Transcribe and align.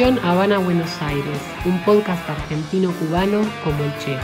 Estación 0.00 0.24
Habana 0.24 0.56
Buenos 0.56 1.02
Aires, 1.02 1.38
un 1.66 1.78
podcast 1.84 2.26
argentino-cubano 2.30 3.42
como 3.62 3.84
el 3.84 3.98
Che. 3.98 4.16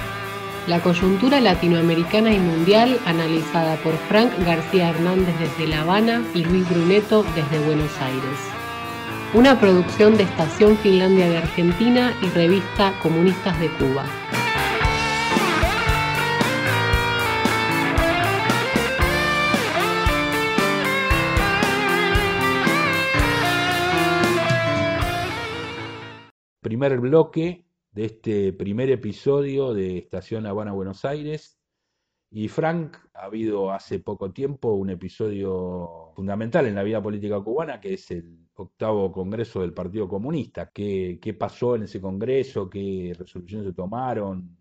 La 0.67 0.81
coyuntura 0.81 1.39
latinoamericana 1.39 2.33
y 2.33 2.39
mundial 2.39 2.99
analizada 3.05 3.77
por 3.83 3.93
Frank 4.09 4.31
García 4.47 4.89
Hernández 4.89 5.39
desde 5.39 5.67
La 5.67 5.83
Habana 5.83 6.25
y 6.33 6.45
Luis 6.45 6.67
Bruneto 6.67 7.27
desde 7.35 7.63
Buenos 7.67 7.91
Aires. 8.01 8.39
Una 9.35 9.61
producción 9.61 10.17
de 10.17 10.23
Estación 10.23 10.79
Finlandia 10.79 11.29
de 11.29 11.37
Argentina 11.37 12.15
y 12.23 12.29
revista 12.31 12.95
Comunistas 13.03 13.61
de 13.61 13.69
Cuba. 13.73 14.07
Primer 26.77 27.01
bloque 27.01 27.65
de 27.91 28.05
este 28.05 28.53
primer 28.53 28.91
episodio 28.91 29.73
de 29.73 29.97
Estación 29.97 30.45
Habana 30.45 30.73
Buenos 30.73 31.07
Aires. 31.07 31.59
Y 32.31 32.49
Frank, 32.49 32.99
ha 33.15 33.25
habido 33.25 33.73
hace 33.73 33.99
poco 33.99 34.31
tiempo 34.31 34.75
un 34.75 34.91
episodio 34.91 36.13
fundamental 36.15 36.67
en 36.67 36.75
la 36.75 36.83
vida 36.83 37.03
política 37.03 37.41
cubana, 37.41 37.81
que 37.81 37.95
es 37.95 38.11
el 38.11 38.47
octavo 38.53 39.11
Congreso 39.11 39.63
del 39.63 39.73
Partido 39.73 40.07
Comunista. 40.07 40.71
¿Qué, 40.71 41.19
qué 41.19 41.33
pasó 41.33 41.77
en 41.77 41.85
ese 41.85 41.99
Congreso? 41.99 42.69
¿Qué 42.69 43.17
resoluciones 43.19 43.69
se 43.69 43.73
tomaron? 43.73 44.59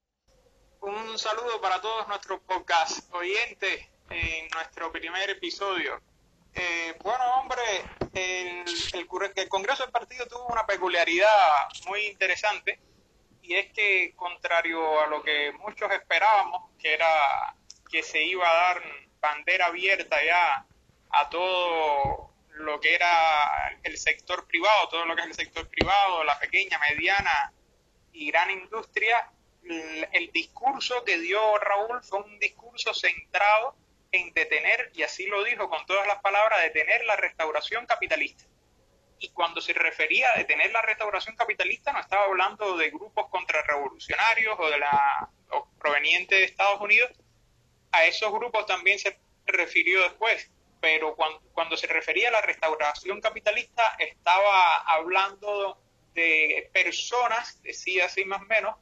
Un 0.80 1.17
saludo 1.17 1.59
para 1.61 1.82
todos 1.82 2.08
nuestros 2.08 2.39
podcast 2.48 3.14
oyentes 3.14 3.89
en 4.09 4.48
nuestro 4.56 4.89
primer 4.89 5.32
episodio. 5.32 6.00
Eh, 6.56 6.95
bueno, 7.03 7.23
hombre, 7.36 7.61
el, 8.14 8.64
el, 8.94 9.50
Congreso 9.50 9.84
del 9.84 9.92
Partido 9.92 10.25
tuvo 10.25 10.48
una 10.48 10.66
peculiaridad 10.66 11.67
muy 11.88 12.06
interesante 12.06 12.80
y 13.42 13.56
es 13.56 13.73
que, 13.73 14.14
contrario 14.16 15.02
a 15.02 15.08
lo 15.08 15.22
que 15.22 15.52
muchos 15.59 15.92
esperábamos, 15.92 16.72
que 16.80 16.94
era 16.94 17.53
que 17.92 18.02
se 18.03 18.23
iba 18.23 18.50
a 18.50 18.53
dar 18.53 18.83
bandera 19.20 19.67
abierta 19.67 20.23
ya 20.23 20.66
a 21.09 21.30
todo 21.30 22.33
lo 22.52 22.80
que 22.80 22.95
era 22.95 23.78
el 23.83 23.98
sector 23.98 24.48
privado, 24.48 24.88
todo 24.88 25.06
lo 25.06 25.16
que 25.16 25.23
es 25.23 25.28
el 25.28 25.33
sector 25.36 25.67
privado, 25.70 26.23
la 26.23 26.39
pequeña, 26.39 26.80
mediana 26.80 27.52
y 28.14 28.31
gran 28.31 28.50
industria, 28.50 29.30
el 29.64 30.31
discurso 30.31 31.03
que 31.03 31.17
dio 31.17 31.58
Raúl 31.58 32.02
fue 32.02 32.20
un 32.20 32.39
discurso 32.39 32.94
centrado 32.94 33.76
en 34.16 34.33
detener, 34.33 34.91
y 34.94 35.03
así 35.03 35.25
lo 35.25 35.44
dijo 35.44 35.69
con 35.69 35.85
todas 35.85 36.08
las 36.08 36.21
palabras, 36.21 36.61
detener 36.63 37.05
la 37.05 37.16
restauración 37.16 37.85
capitalista. 37.85 38.45
Y 39.19 39.30
cuando 39.30 39.61
se 39.61 39.73
refería 39.73 40.31
a 40.33 40.38
detener 40.38 40.71
la 40.71 40.81
restauración 40.81 41.35
capitalista, 41.35 41.94
no 41.94 41.99
estaba 41.99 42.25
hablando 42.25 42.77
de 42.77 42.89
grupos 42.89 43.30
contrarrevolucionarios 43.30 44.55
o 44.59 44.69
de 44.69 44.80
la 44.80 45.30
provenientes 45.80 46.39
de 46.39 46.45
Estados 46.45 46.81
Unidos. 46.81 47.11
A 47.91 48.05
esos 48.05 48.31
grupos 48.31 48.66
también 48.66 48.99
se 48.99 49.17
refirió 49.45 50.02
después, 50.03 50.49
pero 50.81 51.16
cuando, 51.16 51.39
cuando 51.53 51.77
se 51.77 51.88
refería 51.88 52.30
a 52.30 52.31
la 52.31 52.41
restauración 52.41 53.21
capitalista, 53.21 53.95
estaba 53.99 54.77
hablando 54.81 55.80
de 56.13 56.69
personas, 56.73 57.61
decía 57.61 58.05
así 58.05 58.25
más 58.25 58.41
o 58.41 58.45
menos, 58.45 58.75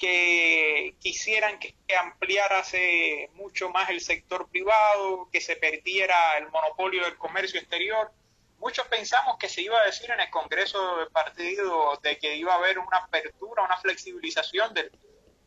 que 0.00 0.96
quisieran 0.98 1.58
que, 1.58 1.76
ampliarase 1.94 3.28
mucho 3.34 3.68
más 3.68 3.90
el 3.90 4.00
sector 4.00 4.48
privado, 4.48 5.28
que 5.30 5.42
se 5.42 5.56
perdiera 5.56 6.38
el 6.38 6.48
monopolio 6.48 7.04
del 7.04 7.18
comercio 7.18 7.60
exterior. 7.60 8.10
Muchos 8.58 8.86
pensamos 8.88 9.36
que 9.38 9.48
se 9.48 9.60
iba 9.60 9.78
a 9.78 9.84
decir 9.84 10.10
en 10.10 10.20
el 10.20 10.30
Congreso 10.30 10.96
del 10.96 11.10
partido 11.10 11.98
de 12.02 12.18
que 12.18 12.34
iba 12.34 12.54
a 12.54 12.56
haber 12.56 12.78
una 12.78 12.96
apertura, 12.96 13.62
una 13.62 13.76
flexibilización 13.76 14.72
del, 14.72 14.90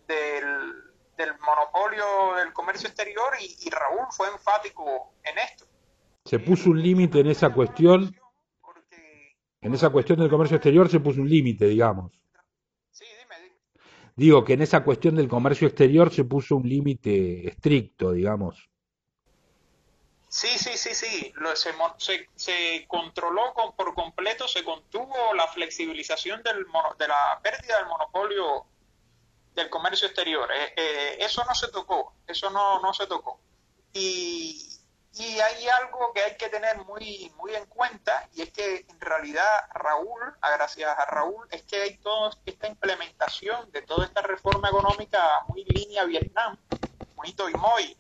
del, 0.08 1.34
monopolio 1.40 2.36
del 2.36 2.54
comercio 2.54 2.88
exterior 2.88 3.34
y, 3.40 3.56
y 3.66 3.70
Raúl 3.72 4.06
fue 4.12 4.28
enfático 4.28 5.14
en 5.24 5.40
esto. 5.40 5.66
Se 6.26 6.38
puso 6.38 6.70
un 6.70 6.82
límite 6.82 7.20
en 7.20 7.28
esa 7.28 7.50
cuestión. 7.50 8.16
En 9.62 9.74
esa 9.74 9.90
cuestión 9.90 10.20
del 10.20 10.30
comercio 10.30 10.58
exterior 10.58 10.90
se 10.90 11.00
puso 11.00 11.22
un 11.22 11.30
límite, 11.30 11.66
digamos. 11.66 12.12
Digo 14.16 14.44
que 14.44 14.54
en 14.54 14.62
esa 14.62 14.84
cuestión 14.84 15.16
del 15.16 15.28
comercio 15.28 15.68
exterior 15.68 16.14
se 16.14 16.24
puso 16.24 16.56
un 16.56 16.70
límite 16.70 17.48
estricto, 17.48 18.12
digamos. 18.12 18.70
Sí, 20.30 20.48
sí, 20.58 20.72
sí, 20.78 20.96
sí. 20.96 21.34
se, 21.98 22.30
se, 22.36 22.88
controló 22.88 23.54
con, 23.54 23.76
por 23.76 23.94
completo, 23.94 24.48
se 24.48 24.64
contuvo 24.64 25.16
la 25.36 25.48
flexibilización 25.48 26.42
del 26.42 26.66
de 26.98 27.08
la 27.08 27.40
pérdida 27.44 27.78
del 27.78 27.88
monopolio 27.88 28.66
del 29.54 29.70
comercio 29.70 30.08
exterior. 30.08 30.50
Eh, 30.52 30.74
eh, 30.76 31.18
eso 31.20 31.44
no 31.48 31.54
se 31.54 31.68
tocó, 31.70 32.16
eso 32.28 32.50
no, 32.50 32.82
no 32.82 32.94
se 32.94 33.06
tocó. 33.06 33.40
Y, 33.94 34.73
y 35.16 35.40
hay 35.40 35.68
algo 35.68 36.12
que 36.12 36.22
hay 36.22 36.38
que 36.38 36.50
tener 36.50 36.78
muy, 36.86 37.32
muy 37.38 37.54
en 37.54 37.66
cuenta 37.68 38.28
y 38.34 38.42
es 38.42 38.52
que 38.52 38.86
en 38.90 39.00
realidad 39.00 39.46
Raúl, 39.72 40.36
gracias 40.42 40.98
a 40.98 41.06
Raúl, 41.06 41.48
es 41.52 41.62
que 41.64 41.82
hay 41.84 41.98
toda 41.98 42.32
esta 42.46 42.68
implementación 42.68 43.72
de 43.72 43.84
toda 43.84 44.06
esta 44.06 44.22
reforma 44.22 44.70
económica 44.70 45.42
muy 45.48 45.66
línea 45.66 46.06
Vietnam, 46.06 46.58
muy 47.16 47.30
y 47.30 47.58
muy. 47.58 47.98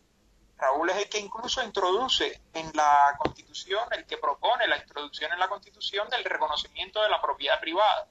Raúl 0.58 0.90
es 0.90 0.98
el 0.98 1.10
que 1.10 1.20
incluso 1.20 1.62
introduce 1.64 2.42
en 2.54 2.72
la 2.74 3.16
Constitución, 3.20 3.88
el 3.92 4.08
que 4.08 4.18
propone 4.18 4.68
la 4.68 4.78
introducción 4.78 5.32
en 5.34 5.40
la 5.40 5.50
Constitución 5.50 6.10
del 6.10 6.24
reconocimiento 6.24 7.02
de 7.02 7.10
la 7.10 7.22
propiedad 7.22 7.60
privada. 7.60 8.08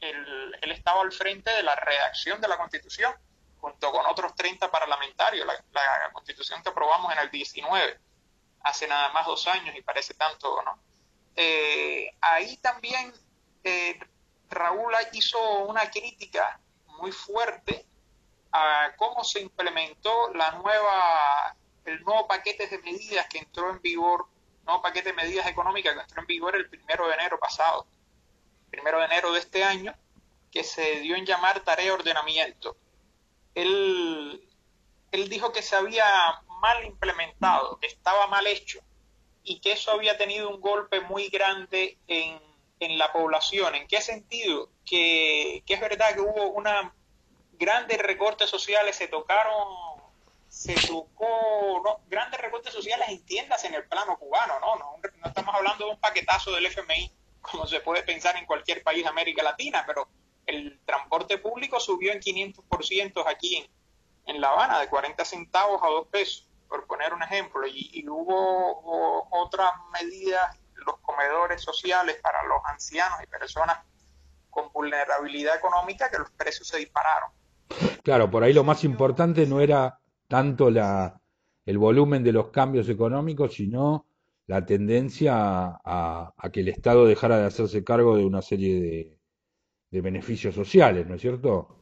Él, 0.00 0.54
él 0.60 0.72
estaba 0.72 1.00
al 1.00 1.12
frente 1.12 1.50
de 1.50 1.62
la 1.62 1.74
redacción 1.76 2.40
de 2.42 2.48
la 2.48 2.58
Constitución 2.58 3.14
junto 3.58 3.90
con 3.90 4.04
otros 4.06 4.34
30 4.34 4.70
parlamentarios, 4.70 5.46
la, 5.46 5.54
la 5.72 6.12
Constitución 6.12 6.62
que 6.62 6.68
aprobamos 6.68 7.12
en 7.12 7.20
el 7.20 7.30
19 7.30 8.08
hace 8.62 8.86
nada 8.86 9.12
más 9.12 9.26
dos 9.26 9.46
años 9.46 9.74
y 9.76 9.82
parece 9.82 10.14
tanto, 10.14 10.62
¿no? 10.62 10.78
Eh, 11.36 12.10
ahí 12.20 12.56
también 12.56 13.12
eh, 13.62 13.98
Raúl 14.50 14.92
hizo 15.12 15.38
una 15.66 15.90
crítica 15.90 16.60
muy 16.98 17.12
fuerte 17.12 17.86
a 18.52 18.92
cómo 18.96 19.22
se 19.22 19.40
implementó 19.40 20.32
la 20.34 20.52
nueva, 20.52 21.56
el 21.84 22.02
nuevo 22.02 22.26
paquete 22.26 22.66
de 22.66 22.78
medidas 22.78 23.26
que 23.28 23.38
entró 23.38 23.70
en 23.70 23.80
vigor, 23.80 24.26
nuevo 24.64 24.82
paquete 24.82 25.10
de 25.10 25.14
medidas 25.14 25.46
económicas 25.46 25.94
que 25.94 26.00
entró 26.00 26.20
en 26.20 26.26
vigor 26.26 26.56
el 26.56 26.68
primero 26.68 27.06
de 27.06 27.14
enero 27.14 27.38
pasado, 27.38 27.86
primero 28.70 28.98
de 28.98 29.04
enero 29.04 29.32
de 29.32 29.40
este 29.40 29.62
año, 29.64 29.94
que 30.50 30.64
se 30.64 31.00
dio 31.00 31.14
en 31.14 31.26
llamar 31.26 31.60
tarea 31.60 31.86
de 31.86 31.92
ordenamiento. 31.92 32.76
Él, 33.54 34.48
él 35.12 35.28
dijo 35.28 35.52
que 35.52 35.62
se 35.62 35.76
había 35.76 36.42
mal 36.60 36.84
implementado, 36.84 37.78
que 37.78 37.86
estaba 37.86 38.26
mal 38.26 38.46
hecho 38.46 38.80
y 39.48 39.60
que 39.60 39.72
eso 39.72 39.90
había 39.92 40.16
tenido 40.18 40.50
un 40.50 40.60
golpe 40.60 41.00
muy 41.00 41.28
grande 41.28 41.98
en, 42.06 42.38
en 42.80 42.98
la 42.98 43.12
población. 43.12 43.74
¿En 43.74 43.88
qué 43.88 44.00
sentido? 44.00 44.70
Que, 44.84 45.62
que, 45.66 45.74
es 45.74 45.80
verdad 45.80 46.14
que 46.14 46.20
hubo 46.20 46.50
una 46.50 46.92
grandes 47.52 47.98
recortes 47.98 48.50
sociales, 48.50 48.96
se 48.96 49.08
tocaron, 49.08 49.66
se 50.48 50.74
tocó, 50.74 51.80
no, 51.84 52.00
grandes 52.08 52.40
recortes 52.40 52.72
sociales 52.72 53.08
entiendas 53.08 53.64
en 53.64 53.74
el 53.74 53.88
plano 53.88 54.18
cubano, 54.18 54.60
¿no? 54.60 54.76
¿no? 54.76 54.96
No 55.16 55.26
estamos 55.26 55.54
hablando 55.54 55.86
de 55.86 55.92
un 55.92 56.00
paquetazo 56.00 56.52
del 56.52 56.66
FMI, 56.66 57.10
como 57.40 57.66
se 57.66 57.80
puede 57.80 58.02
pensar 58.02 58.36
en 58.36 58.46
cualquier 58.46 58.82
país 58.82 59.02
de 59.02 59.08
América 59.08 59.42
Latina, 59.42 59.84
pero 59.86 60.08
el 60.46 60.78
transporte 60.84 61.38
público 61.38 61.80
subió 61.80 62.12
en 62.12 62.20
500% 62.20 63.24
aquí 63.26 63.56
en, 63.56 63.70
en 64.26 64.40
La 64.40 64.50
Habana, 64.50 64.78
de 64.78 64.88
40 64.88 65.24
centavos 65.24 65.82
a 65.82 65.88
2 65.88 66.08
pesos 66.08 66.47
por 66.68 66.86
poner 66.86 67.12
un 67.14 67.22
ejemplo, 67.22 67.66
y, 67.66 68.04
hubo, 68.08 69.28
otras 69.30 69.70
medidas, 69.92 70.58
los 70.74 70.98
comedores 71.00 71.62
sociales 71.62 72.18
para 72.22 72.42
los 72.44 72.58
ancianos 72.70 73.18
y 73.22 73.26
personas 73.26 73.78
con 74.50 74.70
vulnerabilidad 74.72 75.56
económica, 75.56 76.10
que 76.10 76.18
los 76.18 76.30
precios 76.30 76.68
se 76.68 76.78
dispararon. 76.78 77.30
Claro, 78.02 78.30
por 78.30 78.42
ahí 78.42 78.52
lo 78.52 78.64
más 78.64 78.84
importante 78.84 79.46
no 79.46 79.60
era 79.60 80.00
tanto 80.26 80.70
la, 80.70 81.20
el 81.64 81.78
volumen 81.78 82.22
de 82.22 82.32
los 82.32 82.48
cambios 82.48 82.88
económicos, 82.88 83.54
sino 83.54 84.06
la 84.46 84.64
tendencia 84.64 85.34
a, 85.84 86.32
que 86.52 86.60
el 86.60 86.68
Estado 86.68 87.06
dejara 87.06 87.38
de 87.38 87.46
hacerse 87.46 87.84
cargo 87.84 88.16
de 88.16 88.24
una 88.24 88.40
serie 88.40 88.80
de, 88.80 89.18
de 89.90 90.00
beneficios 90.00 90.54
sociales, 90.54 91.06
¿no 91.06 91.16
es 91.16 91.20
cierto? 91.20 91.77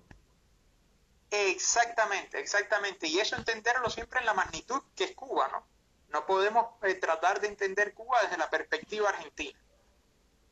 Exactamente, 1.36 2.40
exactamente. 2.40 3.06
Y 3.06 3.20
eso 3.20 3.36
entenderlo 3.36 3.90
siempre 3.90 4.20
en 4.20 4.26
la 4.26 4.32
magnitud 4.32 4.80
que 4.94 5.04
es 5.04 5.14
Cuba, 5.14 5.48
¿no? 5.48 5.66
No 6.08 6.24
podemos 6.24 6.66
eh, 6.82 6.94
tratar 6.94 7.40
de 7.40 7.48
entender 7.48 7.92
Cuba 7.92 8.22
desde 8.22 8.38
la 8.38 8.48
perspectiva 8.48 9.10
argentina. 9.10 9.58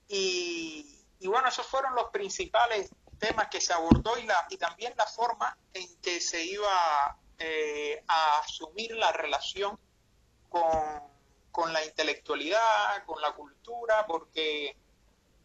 Y, 0.08 1.00
bueno, 1.24 1.48
esos 1.48 1.66
fueron 1.66 1.94
los 1.94 2.10
principales 2.10 2.90
temas 3.18 3.48
que 3.48 3.62
se 3.62 3.72
abordó 3.72 4.12
y, 4.18 4.56
también 4.58 4.92
la 4.98 5.06
forma 5.06 5.56
en 5.72 5.96
que 6.02 6.20
se 6.20 6.44
iba 6.44 7.16
eh, 7.38 8.04
a 8.06 8.40
asumir 8.40 8.94
la 8.94 9.10
relación 9.12 9.78
con, 10.50 11.02
con 11.50 11.72
la 11.72 11.82
intelectualidad, 11.82 13.04
con 13.06 13.22
la 13.22 13.32
cultura, 13.32 14.06
porque 14.06 14.76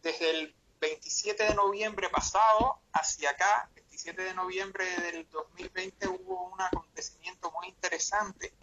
desde 0.02 0.30
el 0.30 0.54
27 0.80 1.44
de 1.44 1.54
noviembre 1.54 2.10
pasado 2.10 2.80
hacia 2.92 3.30
acá, 3.30 3.70
27 4.04 4.22
de 4.22 4.34
noviembre 4.34 4.84
del 5.00 5.28
2020, 5.28 6.08
hubo 6.08 6.44
un 6.44 6.60
acontecimiento 6.60 7.50
muy 7.50 7.68
interesante 7.68 8.54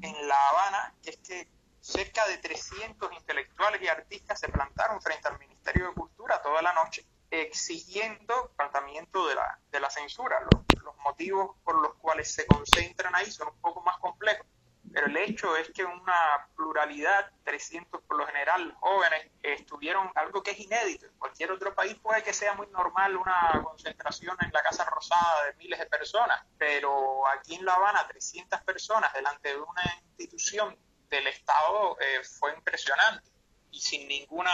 en 0.00 0.28
La 0.28 0.48
Habana, 0.48 0.94
que 1.02 1.10
es 1.10 1.16
que 1.18 1.48
cerca 1.80 2.26
de 2.28 2.38
300 2.38 3.12
intelectuales 3.12 3.82
y 3.82 3.88
artistas 3.88 4.40
se 4.40 4.48
plantaron 4.48 5.02
frente 5.02 5.28
al 5.28 5.38
Ministerio 5.38 5.88
de 5.88 5.94
Cultura 5.94 6.40
toda 6.40 6.62
la 6.62 6.72
noche 6.72 7.04
exigiendo 7.30 8.52
tratamiento 8.56 9.28
de 9.28 9.34
la, 9.34 9.58
de 9.70 9.80
la 9.80 9.90
censura. 9.90 10.40
Los, 10.50 10.82
los, 10.82 10.96
motivos 11.04 11.56
por 11.62 11.80
los 11.80 11.94
cuales 11.96 12.32
se 12.32 12.46
concentran 12.46 13.14
ahí 13.14 13.30
son 13.30 13.48
un 13.48 13.60
poco 13.60 13.82
más 13.82 13.98
complejos, 13.98 14.46
pero 14.92 15.06
el 15.06 15.16
hecho 15.16 15.56
es 15.56 15.70
que 15.70 15.84
una 15.84 16.48
pluralidad, 16.56 17.30
300 17.44 18.02
por 18.02 18.16
lo 18.16 18.26
general 18.26 18.74
jóvenes, 18.80 19.30
estuvieron 19.42 20.10
algo 20.14 20.42
que 20.42 20.50
es 20.50 20.60
inédito. 20.60 21.06
En 21.06 21.18
cualquier 21.18 21.52
otro 21.52 21.74
país 21.74 21.96
puede 22.00 22.22
que 22.22 22.32
sea 22.32 22.54
muy 22.54 22.66
normal 22.68 23.16
una 23.16 23.62
concentración 23.64 24.36
en 24.40 24.50
la 24.52 24.62
Casa 24.62 24.84
Rosada 24.84 25.46
de 25.46 25.54
miles 25.54 25.78
de 25.78 25.86
personas, 25.86 26.44
pero 26.58 27.26
aquí 27.28 27.54
en 27.54 27.64
La 27.64 27.74
Habana 27.74 28.06
300 28.08 28.60
personas 28.62 29.12
delante 29.12 29.50
de 29.50 29.60
una 29.60 29.82
institución 30.18 30.76
del 31.08 31.26
Estado 31.28 31.96
eh, 32.00 32.24
fue 32.24 32.54
impresionante 32.54 33.30
y 33.70 33.80
sin 33.80 34.08
ninguna 34.08 34.50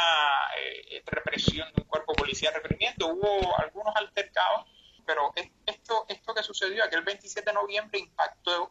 eh, 0.59 1.03
represión 1.07 1.73
de 1.75 1.83
un 1.83 1.89
cuerpo 1.89 2.13
policial 2.13 2.53
reprimiendo. 2.53 3.09
Hubo 3.09 3.59
algunos 3.59 3.95
altercados, 3.97 4.67
pero 5.07 5.33
esto, 5.65 6.05
esto 6.09 6.35
que 6.35 6.43
sucedió 6.43 6.85
aquel 6.85 7.03
27 7.03 7.49
de 7.49 7.55
noviembre 7.55 7.99
impactó 8.01 8.71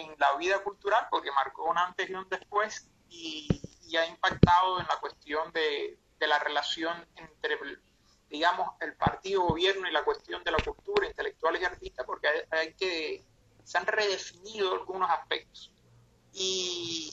en 0.00 0.14
la 0.18 0.36
vida 0.36 0.62
cultural 0.62 1.06
porque 1.10 1.32
marcó 1.32 1.64
un 1.64 1.78
antes 1.78 2.08
y 2.08 2.14
un 2.14 2.28
después 2.28 2.88
y, 3.08 3.62
ha 3.96 4.06
impactado 4.06 4.80
en 4.80 4.86
la 4.86 5.00
cuestión 5.00 5.52
de, 5.52 5.98
de 6.18 6.26
la 6.28 6.38
relación 6.38 7.08
entre, 7.16 7.58
digamos, 8.28 8.70
el 8.80 8.94
partido 8.96 9.42
gobierno 9.42 9.88
y 9.88 9.92
la 9.92 10.04
cuestión 10.04 10.44
de 10.44 10.52
la 10.52 10.62
cultura, 10.62 11.08
intelectuales 11.08 11.60
y 11.60 11.64
artistas, 11.64 12.06
porque 12.06 12.28
hay 12.52 12.74
que, 12.74 13.24
se 13.64 13.78
han 13.78 13.86
redefinido 13.86 14.74
algunos 14.74 15.10
aspectos. 15.10 15.74
Y, 16.32 17.12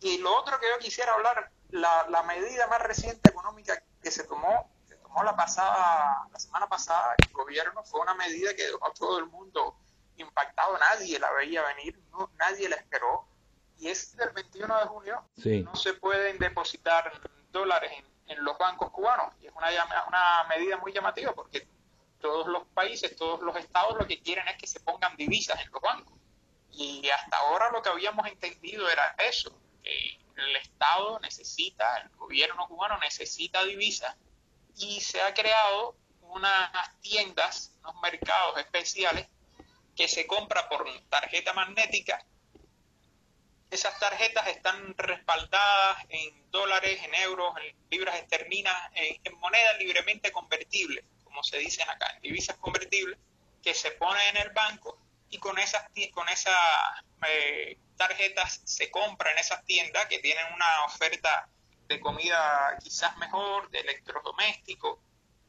y 0.00 0.18
lo 0.18 0.36
otro 0.36 0.60
que 0.60 0.68
yo 0.68 0.78
quisiera 0.78 1.14
hablar 1.14 1.50
la, 1.70 2.06
la, 2.10 2.22
medida 2.24 2.66
más 2.66 2.82
reciente 2.82 3.30
económica 3.30 3.82
que 4.02 4.10
se 4.10 4.24
tomó 4.24 4.70
la 5.24 5.36
pasada, 5.36 6.28
la 6.30 6.38
semana 6.38 6.68
pasada, 6.68 7.14
el 7.24 7.32
gobierno 7.32 7.82
fue 7.84 8.00
una 8.00 8.14
medida 8.14 8.54
que 8.54 8.64
dejó 8.64 8.86
a 8.86 8.92
todo 8.92 9.18
el 9.18 9.26
mundo 9.26 9.76
impactado, 10.16 10.78
nadie 10.78 11.18
la 11.18 11.30
veía 11.32 11.62
venir, 11.62 11.98
no, 12.10 12.30
nadie 12.38 12.68
la 12.68 12.76
esperó, 12.76 13.26
y 13.78 13.88
es 13.88 14.16
del 14.16 14.30
21 14.30 14.78
de 14.78 14.86
junio, 14.86 15.24
no 15.64 15.76
se 15.76 15.94
pueden 15.94 16.38
depositar 16.38 17.12
dólares 17.50 17.92
en, 17.96 18.36
en, 18.36 18.44
los 18.44 18.56
bancos 18.58 18.90
cubanos, 18.90 19.34
y 19.40 19.46
es 19.46 19.52
una, 19.52 19.68
una 20.08 20.44
medida 20.48 20.76
muy 20.78 20.92
llamativa 20.92 21.32
porque 21.34 21.68
todos 22.20 22.46
los 22.46 22.66
países, 22.68 23.16
todos 23.16 23.40
los 23.42 23.56
estados 23.56 23.96
lo 23.98 24.06
que 24.06 24.20
quieren 24.20 24.48
es 24.48 24.56
que 24.56 24.66
se 24.66 24.80
pongan 24.80 25.16
divisas 25.16 25.60
en 25.60 25.70
los 25.70 25.80
bancos. 25.80 26.14
Y 26.72 27.08
hasta 27.08 27.36
ahora 27.38 27.70
lo 27.70 27.82
que 27.82 27.88
habíamos 27.88 28.26
entendido 28.26 28.88
era 28.88 29.14
eso, 29.18 29.58
que 29.82 30.18
el 30.36 30.56
Estado 30.56 31.18
necesita, 31.20 31.98
el 31.98 32.08
gobierno 32.10 32.66
cubano 32.68 32.98
necesita 32.98 33.64
divisas 33.64 34.14
y 34.76 35.00
se 35.00 35.20
ha 35.22 35.32
creado 35.32 35.96
unas 36.20 37.00
tiendas, 37.00 37.72
unos 37.80 37.94
mercados 38.02 38.58
especiales 38.58 39.28
que 39.96 40.08
se 40.08 40.26
compra 40.26 40.68
por 40.68 40.86
tarjeta 41.08 41.52
magnética. 41.54 42.24
Esas 43.70 43.98
tarjetas 43.98 44.46
están 44.48 44.94
respaldadas 44.96 46.04
en 46.08 46.50
dólares, 46.50 47.00
en 47.02 47.14
euros, 47.14 47.54
en 47.62 47.74
libras 47.90 48.16
esterlinas, 48.16 48.76
en, 48.94 49.34
monedas 49.38 49.78
libremente 49.78 50.30
convertibles, 50.30 51.04
como 51.24 51.42
se 51.42 51.58
dicen 51.58 51.88
acá, 51.88 52.12
en 52.14 52.22
divisas 52.22 52.56
convertibles, 52.58 53.18
que 53.62 53.74
se 53.74 53.90
ponen 53.92 54.36
en 54.36 54.42
el 54.42 54.50
banco 54.50 54.98
y 55.28 55.38
con 55.38 55.58
esas, 55.58 55.82
con 56.12 56.28
esas 56.28 56.54
eh, 57.26 57.76
tarjetas 57.96 58.60
se 58.64 58.90
compra 58.90 59.32
en 59.32 59.38
esas 59.38 59.64
tiendas 59.64 60.06
que 60.06 60.20
tienen 60.20 60.46
una 60.54 60.84
oferta 60.84 61.48
de 61.88 62.00
comida 62.00 62.78
quizás 62.82 63.16
mejor, 63.16 63.70
de 63.70 63.80
electrodomésticos. 63.80 65.00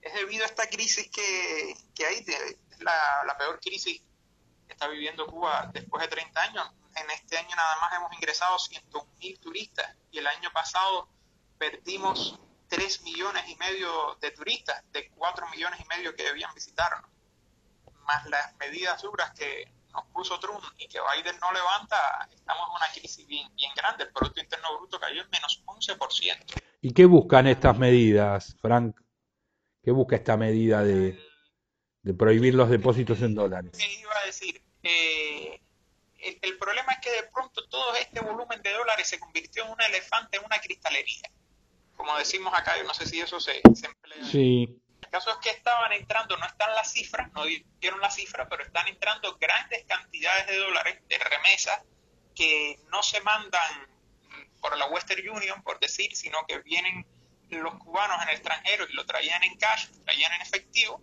Es 0.01 0.13
debido 0.13 0.43
a 0.43 0.47
esta 0.47 0.67
crisis 0.69 1.09
que, 1.11 1.75
que 1.93 2.05
hay, 2.05 2.17
es 2.19 2.79
la, 2.79 3.23
la, 3.25 3.37
peor 3.37 3.59
crisis 3.59 4.01
que 4.67 4.73
está 4.73 4.87
viviendo 4.87 5.25
Cuba 5.25 5.69
después 5.73 6.01
de 6.01 6.09
30 6.09 6.41
años. 6.41 6.69
En 6.95 7.09
este 7.11 7.37
año 7.37 7.55
nada 7.55 7.75
más 7.81 7.93
hemos 7.95 8.13
ingresado 8.13 8.59
101 8.59 9.09
mil 9.19 9.39
turistas 9.39 9.95
y 10.11 10.19
el 10.19 10.27
año 10.27 10.51
pasado 10.53 11.07
perdimos 11.57 12.39
3 12.67 13.01
millones 13.03 13.43
y 13.47 13.55
medio 13.55 14.17
de 14.21 14.31
turistas 14.31 14.83
de 14.91 15.09
4 15.09 15.49
millones 15.49 15.79
y 15.79 15.85
medio 15.85 16.15
que 16.15 16.23
debían 16.23 16.53
visitarnos, 16.53 17.09
más 18.05 18.25
las 18.27 18.55
medidas 18.57 19.01
duras 19.01 19.31
que 19.31 19.71
nos 19.93 20.05
puso 20.07 20.39
Trump 20.39 20.63
y 20.77 20.87
que 20.87 20.99
Biden 20.99 21.39
no 21.39 21.51
levanta, 21.51 22.27
estamos 22.29 22.67
en 22.69 22.75
una 22.75 22.91
crisis 22.93 23.25
bien, 23.25 23.47
bien 23.55 23.71
grande. 23.75 24.03
El 24.03 24.11
Producto 24.11 24.41
Interno 24.41 24.77
Bruto 24.77 24.99
cayó 24.99 25.21
en 25.21 25.29
menos 25.29 25.63
11%. 25.65 26.61
¿Y 26.81 26.93
qué 26.93 27.05
buscan 27.05 27.47
estas 27.47 27.77
medidas, 27.77 28.55
Frank? 28.61 28.99
¿Qué 29.81 29.91
busca 29.91 30.17
esta 30.17 30.35
medida 30.35 30.83
de, 30.83 31.17
de 32.07 32.13
prohibir 32.13 32.55
los 32.55 32.69
depósitos 32.69 33.21
en 33.21 33.35
dólares? 33.35 33.71
¿Qué 33.77 33.99
iba 33.99 34.17
a 34.17 34.25
decir? 34.25 34.61
Eh, 34.83 35.59
el, 36.19 36.39
el, 36.41 36.57
problema 36.57 36.93
es 36.93 36.99
que 36.99 37.11
de 37.11 37.23
pronto 37.23 37.67
todo 37.67 37.93
este 37.95 38.21
volumen 38.21 38.61
de 38.61 38.71
dólares 38.71 39.07
se 39.07 39.19
convirtió 39.19 39.65
en 39.65 39.71
un 39.71 39.81
elefante 39.81 40.37
en 40.37 40.45
una 40.45 40.59
cristalería. 40.59 41.29
Como 41.95 42.17
decimos 42.17 42.53
acá, 42.55 42.77
yo 42.77 42.85
no 42.85 42.93
sé 42.93 43.05
si 43.05 43.19
eso 43.19 43.39
se, 43.39 43.61
se 43.75 43.87
emplea. 43.87 44.23
Sí, 44.23 44.79
el 45.01 45.09
caso 45.09 45.31
es 45.31 45.37
que 45.37 45.49
estaban 45.49 45.91
entrando, 45.91 46.37
no 46.37 46.45
están 46.45 46.73
las 46.75 46.91
cifras, 46.91 47.31
no 47.33 47.43
dieron 47.79 47.99
las 47.99 48.15
cifras, 48.15 48.47
pero 48.49 48.63
están 48.63 48.87
entrando 48.87 49.37
grandes 49.37 49.83
cantidades 49.85 50.47
de 50.47 50.57
dólares 50.57 51.01
de 51.07 51.17
remesas 51.17 51.81
que 52.35 52.79
no 52.89 53.03
se 53.03 53.19
mandan 53.21 53.87
por 54.61 54.77
la 54.77 54.85
Western 54.87 55.27
Union, 55.29 55.61
por 55.63 55.79
decir, 55.79 56.15
sino 56.15 56.45
que 56.47 56.59
vienen 56.59 57.05
los 57.49 57.75
cubanos 57.75 58.21
en 58.23 58.29
el 58.29 58.35
extranjero 58.35 58.85
y 58.89 58.93
lo 58.93 59.05
traían 59.05 59.43
en 59.43 59.57
cash, 59.57 59.89
lo 59.91 60.03
traían 60.03 60.33
en 60.33 60.41
efectivo, 60.41 61.01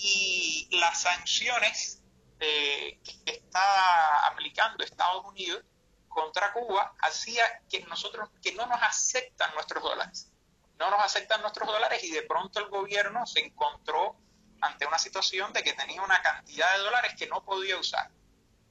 y 0.00 0.68
las 0.72 1.02
sanciones 1.02 2.02
eh, 2.40 3.00
que 3.02 3.32
está 3.32 4.26
aplicando 4.28 4.84
Estados 4.84 5.24
Unidos 5.24 5.64
contra 6.08 6.52
Cuba 6.52 6.94
hacía 7.00 7.44
que 7.68 7.80
nosotros 7.86 8.30
que 8.42 8.52
no 8.52 8.66
nos 8.66 8.82
aceptan 8.82 9.52
nuestros 9.54 9.82
dólares 9.82 10.30
no 10.78 10.90
nos 10.90 11.00
aceptan 11.02 11.40
nuestros 11.42 11.68
dólares 11.68 12.02
y 12.04 12.12
de 12.12 12.22
pronto 12.22 12.60
el 12.60 12.68
gobierno 12.68 13.26
se 13.26 13.40
encontró 13.40 14.16
ante 14.60 14.86
una 14.86 14.98
situación 14.98 15.52
de 15.52 15.62
que 15.62 15.74
tenía 15.74 16.02
una 16.02 16.22
cantidad 16.22 16.72
de 16.76 16.84
dólares 16.84 17.14
que 17.18 17.26
no 17.26 17.44
podía 17.44 17.78
usar. 17.78 18.10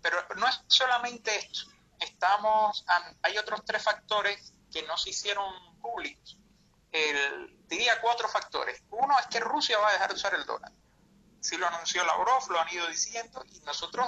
Pero 0.01 0.25
no 0.35 0.47
es 0.47 0.61
solamente 0.67 1.35
esto. 1.35 1.69
Estamos, 1.99 2.85
hay 3.21 3.37
otros 3.37 3.63
tres 3.65 3.83
factores 3.83 4.53
que 4.71 4.83
no 4.83 4.97
se 4.97 5.09
hicieron 5.09 5.79
públicos. 5.81 6.37
El, 6.91 7.67
diría 7.67 7.99
cuatro 8.01 8.29
factores. 8.29 8.81
Uno 8.89 9.17
es 9.19 9.27
que 9.27 9.39
Rusia 9.39 9.77
va 9.79 9.89
a 9.89 9.93
dejar 9.93 10.09
de 10.09 10.15
usar 10.15 10.33
el 10.35 10.45
dólar. 10.45 10.71
Si 11.47 11.55
lo 11.55 11.65
anunció 11.65 12.03
Lavrov, 12.03 12.51
lo 12.51 12.59
han 12.59 12.69
ido 12.73 12.85
diciendo, 12.87 13.41
y 13.49 13.61
nosotros 13.61 14.05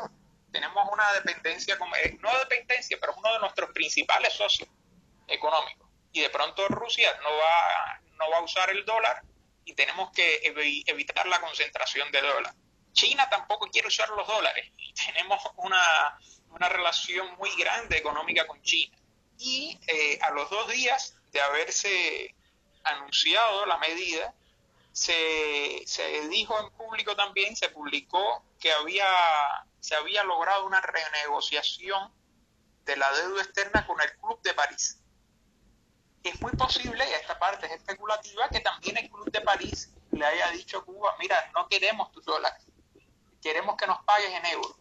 tenemos 0.52 0.90
una 0.92 1.14
dependencia, 1.14 1.78
eh, 2.04 2.18
no 2.20 2.38
dependencia, 2.40 2.98
pero 3.00 3.14
uno 3.16 3.32
de 3.32 3.40
nuestros 3.40 3.70
principales 3.72 4.34
socios 4.34 4.68
económicos 5.26 5.88
y 6.12 6.20
de 6.20 6.30
pronto 6.30 6.68
Rusia 6.68 7.18
no 7.24 7.30
va, 7.30 8.02
no 8.18 8.30
va 8.30 8.38
a 8.40 8.42
usar 8.42 8.70
el 8.72 8.84
dólar 8.84 9.22
y 9.64 9.74
tenemos 9.74 10.12
que 10.12 10.42
evitar 10.86 11.28
la 11.28 11.40
concentración 11.40 12.12
de 12.12 12.22
dólar. 12.22 12.54
China 12.92 13.30
tampoco 13.30 13.68
quiere 13.68 13.88
usar 13.88 14.10
los 14.10 14.28
dólares 14.28 14.70
y 14.76 14.94
tenemos 14.94 15.42
una, 15.56 16.20
una 16.50 16.68
relación 16.68 17.38
muy 17.38 17.56
grande 17.56 18.00
económica 18.00 18.46
con 18.48 18.62
China. 18.64 18.98
Y 19.38 19.80
eh, 19.88 20.20
a 20.24 20.32
los 20.32 20.50
dos 20.50 20.70
días 20.70 21.16
de 21.32 21.40
haberse 21.40 22.36
anunciado 22.84 23.66
la 23.66 23.78
medida, 23.78 24.34
se, 24.92 25.84
se 25.86 26.28
dijo 26.30 26.60
en 26.60 26.70
público 26.72 27.16
también, 27.16 27.56
se 27.56 27.70
publicó 27.70 28.44
que 28.60 28.72
había, 28.72 29.08
se 29.80 29.96
había 29.96 30.24
logrado 30.24 30.66
una 30.66 30.82
renegociación 30.82 32.12
de 32.86 32.98
la 32.98 33.12
deuda 33.14 33.44
externa 33.44 33.86
con 33.86 34.00
el 34.02 34.12
Club 34.18 34.42
de 34.42 34.54
París 34.54 35.00
es 36.24 36.42
muy 36.42 36.52
posible, 36.52 37.04
y 37.10 37.14
esta 37.14 37.38
parte 37.40 37.66
es 37.66 37.74
especulativa, 37.74 38.50
que 38.50 38.60
también 38.60 38.98
el 38.98 39.10
Club 39.10 39.32
de 39.32 39.42
París 39.42 39.90
le 40.12 40.26
haya 40.26 40.52
dicho 40.52 40.80
a 40.80 40.86
Cuba, 40.86 41.16
mira, 41.20 41.52
no 41.54 41.68
queremos 41.68 42.12
tus 42.12 42.26
dólares, 42.26 42.64
queremos 43.42 43.76
que 43.78 43.88
nos 43.88 44.04
pagues 44.04 44.32
en 44.32 44.46
euros. 44.48 44.76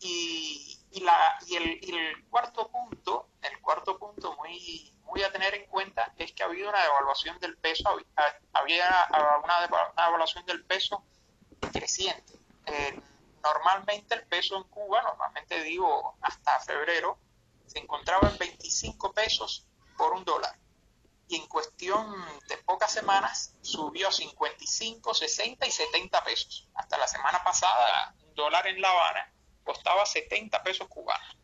Y, 0.00 0.78
y, 0.90 1.00
la, 1.00 1.38
y, 1.46 1.56
el, 1.56 1.78
y 1.82 1.94
el 1.94 2.24
cuarto 2.28 2.68
punto, 2.68 3.28
el 3.42 3.60
cuarto 3.60 3.98
punto 3.98 4.36
muy, 4.36 4.92
muy 5.04 5.22
a 5.22 5.30
tener 5.30 5.54
en 5.54 5.66
cuenta 5.66 5.91
habido 6.52 6.68
una 6.68 6.82
devaluación 6.82 7.38
del 7.40 7.56
peso, 7.56 7.88
había 8.52 9.08
una, 9.42 9.60
devaluación 9.96 10.44
del 10.46 10.64
peso 10.64 11.04
creciente. 11.72 12.38
Eh, 12.66 13.00
normalmente 13.42 14.14
el 14.14 14.26
peso 14.26 14.56
en 14.56 14.64
Cuba, 14.64 15.02
normalmente 15.02 15.62
digo 15.62 16.16
hasta 16.20 16.60
febrero, 16.60 17.18
se 17.66 17.78
encontraba 17.78 18.28
en 18.28 18.38
25 18.38 19.12
pesos 19.12 19.66
por 19.96 20.12
un 20.12 20.24
dólar. 20.24 20.56
y 21.28 21.36
en 21.36 21.46
cuestión 21.46 22.14
de 22.46 22.58
pocas 22.58 22.92
semanas 22.92 23.54
subió 23.62 24.08
a 24.08 24.12
55, 24.12 25.14
60 25.14 25.66
y 25.66 25.70
70 25.70 26.24
pesos. 26.24 26.68
Hasta 26.74 26.98
la 26.98 27.08
semana 27.08 27.42
pasada, 27.42 28.14
un 28.22 28.34
dólar 28.34 28.66
en 28.66 28.78
La 28.82 28.90
Habana 28.90 29.32
costaba 29.64 30.04
70 30.04 30.62
pesos 30.62 30.88
cubanos. 30.88 31.41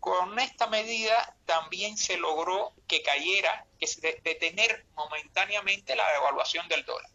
Con 0.00 0.38
esta 0.38 0.68
medida 0.68 1.36
también 1.44 1.96
se 1.96 2.16
logró 2.16 2.72
que 2.86 3.02
cayera, 3.02 3.66
que 3.78 3.86
se 3.86 4.20
detener 4.22 4.86
momentáneamente 4.94 5.96
la 5.96 6.10
devaluación 6.12 6.68
del 6.68 6.84
dólar. 6.84 7.10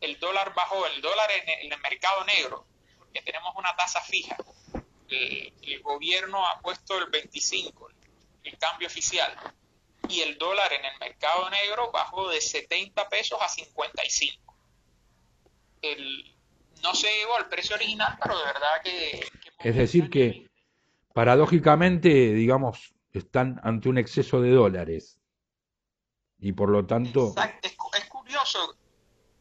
El 0.00 0.18
dólar 0.20 0.54
bajó, 0.54 0.86
el 0.86 1.00
dólar 1.00 1.30
en 1.30 1.72
el 1.72 1.80
mercado 1.80 2.24
negro, 2.24 2.66
porque 2.98 3.22
tenemos 3.22 3.54
una 3.56 3.74
tasa 3.74 4.00
fija. 4.02 4.36
El, 5.08 5.52
el 5.62 5.82
gobierno 5.82 6.46
ha 6.46 6.60
puesto 6.60 6.98
el 6.98 7.06
25, 7.06 7.88
el 8.44 8.58
cambio 8.58 8.88
oficial 8.88 9.54
y 10.08 10.20
el 10.20 10.38
dólar 10.38 10.72
en 10.72 10.84
el 10.84 10.98
mercado 10.98 11.48
negro 11.50 11.90
bajó 11.90 12.28
de 12.28 12.40
70 12.40 13.08
pesos 13.08 13.38
a 13.40 13.48
55. 13.48 14.54
El, 15.82 16.34
no 16.82 16.94
se 16.94 17.12
llegó 17.12 17.36
al 17.36 17.48
precio 17.48 17.76
original, 17.76 18.16
pero 18.22 18.38
de 18.38 18.44
verdad 18.44 18.82
que... 18.82 19.28
es 19.58 19.76
decir, 19.76 20.10
que 20.10 20.46
paradójicamente, 21.16 22.08
digamos, 22.10 22.94
están 23.10 23.58
ante 23.64 23.88
un 23.88 23.96
exceso 23.96 24.42
de 24.42 24.50
dólares. 24.50 25.18
Y 26.38 26.52
por 26.52 26.68
lo 26.68 26.84
tanto... 26.84 27.28
Exacto. 27.28 27.68
Es, 27.96 28.04
curioso 28.04 28.76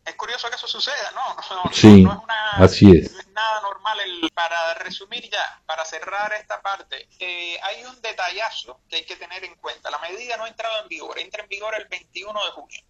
es 0.05 0.15
curioso 0.15 0.47
que 0.49 0.55
eso 0.55 0.67
suceda, 0.69 1.11
¿no? 1.13 1.35
no, 1.65 1.73
sí, 1.73 2.01
no 2.01 2.13
es 2.13 2.19
una, 2.23 2.51
así 2.51 2.89
es. 2.97 3.11
No 3.11 3.19
es 3.19 3.27
nada 3.27 3.59
normal. 3.59 3.99
El, 3.99 4.31
para 4.31 4.75
resumir 4.75 5.29
ya, 5.29 5.61
para 5.65 5.83
cerrar 5.83 6.31
esta 6.39 6.61
parte, 6.61 7.09
eh, 7.19 7.59
hay 7.61 7.83
un 7.83 8.01
detallazo 8.01 8.79
que 8.87 8.95
hay 8.95 9.05
que 9.05 9.17
tener 9.17 9.43
en 9.43 9.55
cuenta. 9.55 9.91
La 9.91 9.99
medida 9.99 10.37
no 10.37 10.45
ha 10.45 10.47
entrado 10.47 10.81
en 10.81 10.87
vigor, 10.87 11.19
entra 11.19 11.43
en 11.43 11.49
vigor 11.49 11.75
el 11.75 11.89
21 11.89 12.45
de 12.45 12.51
junio. 12.51 12.81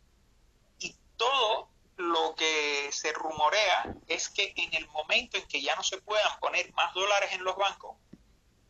Y 0.78 0.96
todo 1.18 1.70
lo 1.98 2.36
que 2.36 2.90
se 2.92 3.14
rumorea 3.14 3.96
es 4.08 4.30
que 4.30 4.54
en 4.58 4.76
el 4.76 4.88
momento 4.90 5.38
en 5.38 5.48
que 5.48 5.62
ya 5.62 5.76
no 5.76 5.82
se 5.82 5.98
puedan 6.02 6.40
poner 6.40 6.72
más 6.74 6.94
dólares 6.94 7.32
en 7.34 7.44
los 7.44 7.56
bancos, 7.56 7.98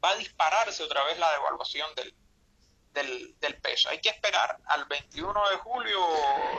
va 0.05 0.11
a 0.11 0.17
dispararse 0.17 0.83
otra 0.83 1.03
vez 1.05 1.17
la 1.17 1.31
devaluación 1.31 1.87
del, 1.95 2.13
del, 3.39 3.55
peso. 3.61 3.89
Hay 3.89 3.99
que 3.99 4.09
esperar 4.09 4.57
al 4.65 4.85
21 4.85 5.49
de 5.49 5.55
julio, 5.57 5.99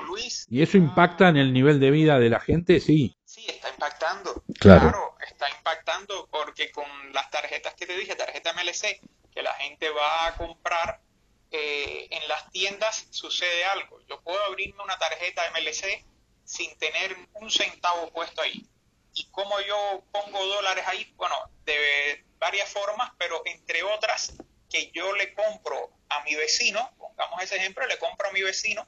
Luis. 0.07 0.47
¿Y 0.50 0.62
eso 0.62 0.76
impacta 0.76 1.29
en 1.29 1.37
el 1.37 1.53
nivel 1.53 1.79
de 1.79 1.91
vida 1.91 2.19
de 2.19 2.29
la 2.29 2.41
gente? 2.41 2.81
Sí. 2.81 3.17
Sí, 3.25 3.47
está 3.49 3.71
impactando. 3.71 4.43
Claro. 4.59 5.17
está 5.26 5.49
impactando 5.50 6.29
porque 6.31 6.71
con 6.73 6.87
las 7.12 7.31
tarjetas 7.31 7.75
que 7.75 7.87
te 7.87 7.97
dije, 7.97 8.17
tarjeta 8.17 8.53
MLC, 8.53 9.00
que 9.33 9.43
la 9.43 9.55
gente 9.55 9.88
va 9.91 10.26
a 10.26 10.37
comprar 10.37 11.00
eh, 11.50 12.09
en 12.11 12.29
las 12.29 12.50
tiendas, 12.50 13.07
sucede 13.11 13.65
algo. 13.65 14.00
Yo 14.09 14.21
puedo 14.23 14.43
abrirme 14.45 14.83
una 14.83 14.99
tarjeta 14.99 15.43
MLC 15.53 16.05
sin 16.45 16.76
tener 16.79 17.17
un 17.35 17.50
centavo 17.50 18.11
puesto 18.12 18.43
ahí. 18.43 18.67
¿Y 19.15 19.25
cómo 19.31 19.59
yo 19.61 20.05
pongo 20.12 20.45
dólares 20.45 20.85
ahí? 20.87 21.12
Bueno, 21.17 21.35
de 21.65 22.25
varias 22.38 22.69
formas, 22.69 23.12
pero 23.19 23.43
entre 23.45 23.83
otras, 23.83 24.33
que 24.71 24.90
yo 24.93 25.14
le 25.14 25.35
compro 25.35 25.90
a 26.09 26.23
mi 26.25 26.35
vecino, 26.35 26.95
pongamos 26.99 27.43
ese 27.43 27.57
ejemplo, 27.57 27.87
le 27.87 27.99
compro 27.99 28.28
a 28.28 28.33
mi 28.33 28.43
vecino 28.43 28.87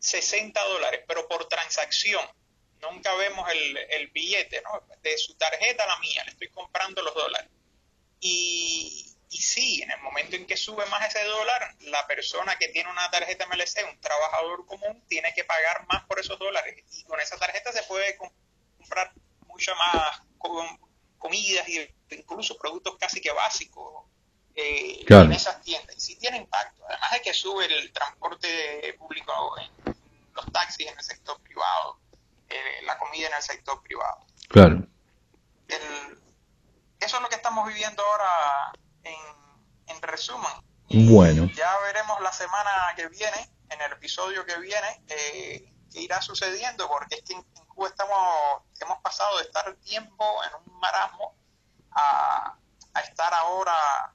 60 0.00 0.60
dólares, 0.64 1.04
pero 1.06 1.26
por 1.28 1.48
transacción. 1.48 2.24
Nunca 2.80 3.12
vemos 3.16 3.48
el, 3.50 4.08
billete, 4.08 4.62
¿no? 4.62 4.80
De 5.02 5.18
su 5.18 5.34
tarjeta 5.36 5.84
a 5.84 5.88
la 5.88 5.98
mía, 5.98 6.22
le 6.24 6.30
estoy 6.30 6.48
comprando 6.48 7.02
los 7.02 7.12
dólares. 7.12 7.50
Y, 8.20 9.16
y 9.30 9.38
sí, 9.38 9.82
en 9.82 9.90
el 9.90 10.00
momento 10.00 10.36
en 10.36 10.46
que 10.46 10.56
sube 10.56 10.86
más 10.86 11.08
ese 11.08 11.24
dólar, 11.24 11.74
la 11.80 12.06
persona 12.06 12.56
que 12.56 12.68
tiene 12.68 12.90
una 12.90 13.10
tarjeta 13.10 13.46
MLC, 13.46 13.84
un 13.90 14.00
trabajador 14.00 14.64
común, 14.66 15.04
tiene 15.08 15.34
que 15.34 15.44
pagar 15.44 15.86
más 15.88 16.04
por 16.04 16.20
esos 16.20 16.38
dólares. 16.38 16.84
Y 16.92 17.02
con 17.04 17.20
esa 17.20 17.36
tarjeta 17.36 17.72
se 17.72 17.82
puede 17.82 18.16
comprar 18.16 19.12
mucha 19.46 19.74
más 19.74 20.20
comidas 21.18 21.68
y 21.68 21.88
incluso 22.10 22.56
productos 22.56 22.96
casi 22.98 23.20
que 23.20 23.32
básicos 23.32 24.04
eh, 24.54 25.04
en 25.08 25.32
esas 25.32 25.60
tiendas. 25.62 25.96
Y 25.96 26.00
sí 26.00 26.16
tiene 26.16 26.38
impacto. 26.38 26.84
Además 26.88 27.12
de 27.12 27.22
que 27.22 27.34
sube 27.34 27.66
el 27.66 27.92
transporte 27.92 28.94
público 28.98 29.32
en 29.58 29.94
los 30.34 30.52
taxis 30.52 30.86
en 30.86 30.98
el 30.98 31.04
sector 31.04 31.40
privado, 31.40 31.98
eh, 32.48 32.82
la 32.84 32.98
comida 32.98 33.28
en 33.28 33.34
el 33.34 33.42
sector 33.42 33.82
privado. 33.82 34.26
Claro. 34.48 34.86
eso 35.68 37.16
es 37.16 37.22
lo 37.22 37.28
que 37.28 37.36
estamos 37.36 37.68
viviendo 37.68 38.02
ahora 38.02 38.72
en, 39.04 40.02
resumen. 40.02 40.52
bueno. 40.88 41.50
Ya 41.54 41.78
veremos 41.80 42.20
la 42.20 42.32
semana 42.32 42.70
que 42.96 43.08
viene, 43.08 43.50
en 43.70 43.80
el 43.82 43.92
episodio 43.92 44.46
que 44.46 44.58
viene, 44.58 45.02
eh, 45.08 45.72
qué 45.92 46.00
irá 46.00 46.20
sucediendo, 46.22 46.88
porque 46.88 47.16
es 47.16 47.22
que 47.22 47.34
en, 47.34 47.42
Cuba 47.68 47.88
estamos, 47.88 48.62
hemos 48.80 48.98
pasado 49.02 49.38
de 49.38 49.44
estar 49.44 49.72
tiempo 49.76 50.42
en 50.44 50.50
un 50.54 50.80
marasmo 50.80 51.34
a, 51.92 52.56
a 52.94 53.00
estar 53.00 53.32
ahora 53.34 54.12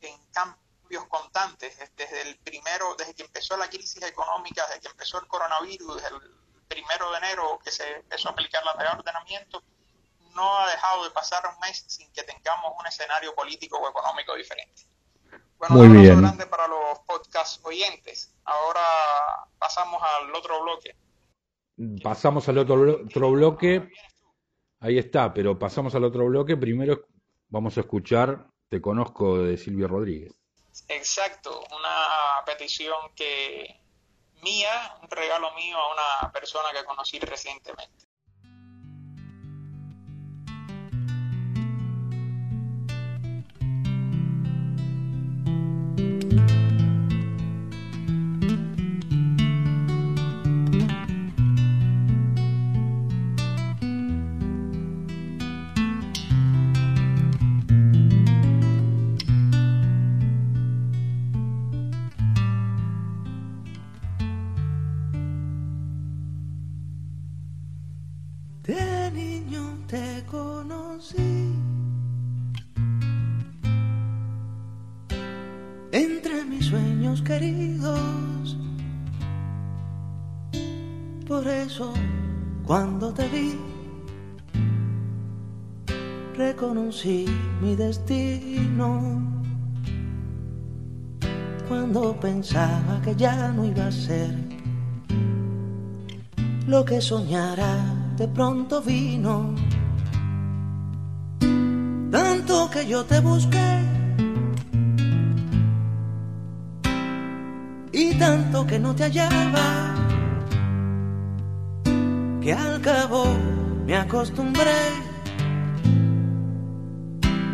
en 0.00 0.22
cambios 0.32 1.06
constantes, 1.08 1.76
desde 1.96 2.22
el 2.22 2.38
primero, 2.38 2.94
desde 2.96 3.14
que 3.14 3.22
empezó 3.22 3.56
la 3.56 3.68
crisis 3.68 4.02
económica, 4.02 4.66
desde 4.66 4.80
que 4.80 4.88
empezó 4.88 5.18
el 5.18 5.26
coronavirus, 5.26 5.96
desde 6.02 6.08
el 6.16 6.20
primero 6.68 7.10
de 7.12 7.18
enero 7.18 7.58
que 7.64 7.70
se 7.70 7.96
empezó 7.96 8.28
a 8.28 8.32
aplicar 8.32 8.62
el 8.62 8.78
reordenamiento, 8.78 9.62
no 10.34 10.58
ha 10.58 10.70
dejado 10.70 11.04
de 11.04 11.10
pasar 11.10 11.46
un 11.46 11.58
mes 11.60 11.84
sin 11.88 12.12
que 12.12 12.22
tengamos 12.22 12.72
un 12.78 12.86
escenario 12.86 13.34
político 13.34 13.78
o 13.78 13.88
económico 13.88 14.34
diferente. 14.34 14.86
Bueno, 15.58 15.76
Muy 15.76 15.86
un 15.86 16.02
bien. 16.02 16.20
grande 16.20 16.46
para 16.46 16.68
los 16.68 16.98
podcast 17.06 17.64
oyentes. 17.64 18.30
Ahora 18.44 18.82
pasamos 19.58 20.02
al 20.02 20.34
otro 20.34 20.62
bloque. 20.62 20.94
Pasamos 22.02 22.48
al 22.48 22.58
otro, 22.58 23.02
otro 23.04 23.30
bloque. 23.30 23.88
Ahí 24.80 24.98
está, 24.98 25.32
pero 25.32 25.58
pasamos 25.58 25.94
al 25.94 26.04
otro 26.04 26.26
bloque. 26.26 26.56
Primero 26.56 27.06
vamos 27.48 27.76
a 27.76 27.80
escuchar 27.80 28.46
te 28.68 28.80
conozco 28.80 29.38
de 29.38 29.56
Silvio 29.56 29.88
Rodríguez. 29.88 30.32
Exacto, 30.88 31.64
una 31.70 32.44
petición 32.44 33.12
que 33.14 33.80
mía, 34.42 34.98
un 35.02 35.08
regalo 35.08 35.54
mío 35.54 35.76
a 35.76 35.92
una 35.92 36.32
persona 36.32 36.68
que 36.72 36.84
conocí 36.84 37.18
recientemente. 37.18 38.05
Cuando 82.66 83.12
te 83.12 83.26
vi, 83.28 83.58
reconocí 86.36 87.26
mi 87.60 87.74
destino. 87.74 89.22
Cuando 91.68 92.14
pensaba 92.20 93.00
que 93.02 93.16
ya 93.16 93.48
no 93.48 93.64
iba 93.64 93.86
a 93.86 93.92
ser 93.92 94.30
lo 96.68 96.84
que 96.84 97.00
soñara, 97.00 98.14
de 98.16 98.28
pronto 98.28 98.80
vino. 98.80 99.54
Tanto 102.10 102.70
que 102.70 102.86
yo 102.86 103.04
te 103.04 103.20
busqué. 103.20 103.82
Y 107.92 108.14
tanto 108.14 108.64
que 108.66 108.78
no 108.78 108.94
te 108.94 109.04
hallaba 109.04 110.05
que 112.46 112.52
al 112.52 112.80
cabo 112.80 113.24
me 113.84 113.96
acostumbré 113.96 114.84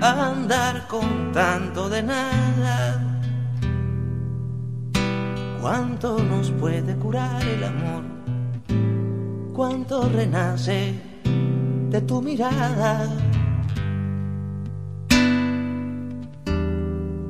a 0.03 0.33
andar 0.33 0.87
con 0.87 1.33
tanto 1.33 1.89
de 1.89 2.03
nada. 2.03 3.01
Cuánto 5.63 6.23
nos 6.23 6.51
puede 6.51 6.95
curar 6.97 7.43
el 7.43 7.65
amor, 7.65 8.03
cuánto 9.55 10.11
renace 10.11 10.93
de 11.89 12.01
tu 12.03 12.21
mirada. 12.21 13.09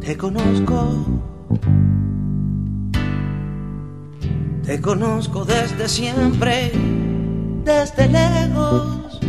Te 0.00 0.16
conozco 0.16 1.22
Te 4.64 4.80
conozco 4.80 5.44
desde 5.44 5.88
siempre, 5.88 6.70
desde 7.64 8.08
lejos. 8.08 9.20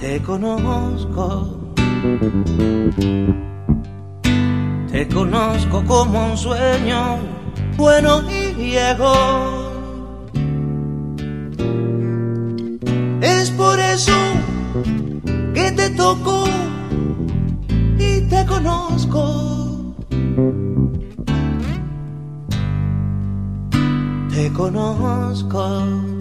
Te 0.00 0.20
conozco. 0.22 1.58
Te 4.90 5.06
conozco 5.08 5.84
como 5.84 6.30
un 6.30 6.36
sueño 6.36 7.18
bueno 7.76 8.22
y 8.30 8.54
viejo. 8.54 9.12
Es 13.20 13.50
por 13.50 13.78
eso 13.78 14.12
que 15.54 15.70
te 15.72 15.90
toco 15.90 16.44
y 17.98 18.20
te 18.22 18.44
conozco. 18.46 19.49
Conozco. 24.60 26.20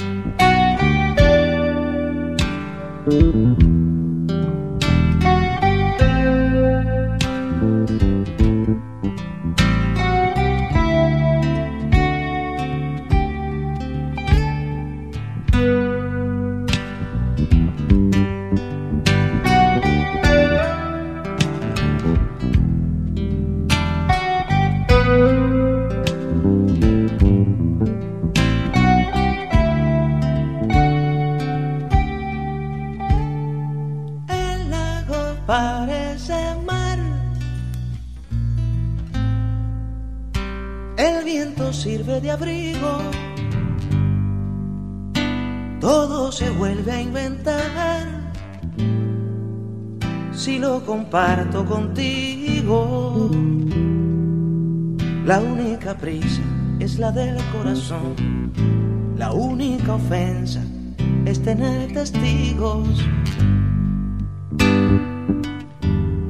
Comparto 51.09 51.65
contigo, 51.65 53.31
la 55.25 55.39
única 55.39 55.95
prisa 55.95 56.41
es 56.79 56.99
la 56.99 57.11
del 57.11 57.35
corazón. 57.51 58.51
La 59.17 59.31
única 59.31 59.95
ofensa 59.95 60.61
es 61.25 61.41
tener 61.41 61.91
testigos. 61.93 63.03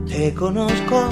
Te 0.08 0.34
conozco. 0.34 1.10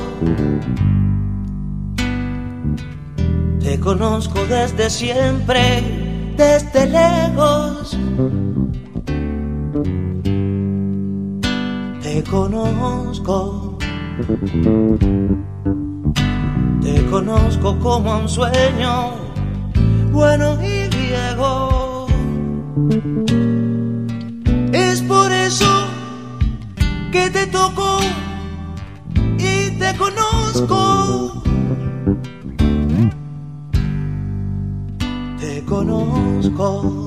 Te 3.60 3.78
conozco 3.82 4.46
desde 4.46 4.90
siempre, 4.90 5.84
desde 6.38 6.88
lejos. 6.88 7.98
Te 12.08 12.24
conozco. 12.24 13.78
Te 16.82 17.06
conozco 17.12 17.78
como 17.80 18.20
un 18.20 18.30
sueño 18.30 19.12
bueno 20.14 20.58
y 20.64 20.88
viejo. 20.88 22.08
Es 24.72 25.02
por 25.02 25.30
eso 25.34 25.88
que 27.12 27.30
te 27.30 27.46
toco 27.48 28.00
y 29.38 29.72
te 29.78 29.94
conozco. 29.98 31.44
Te 35.42 35.62
conozco. 35.66 37.07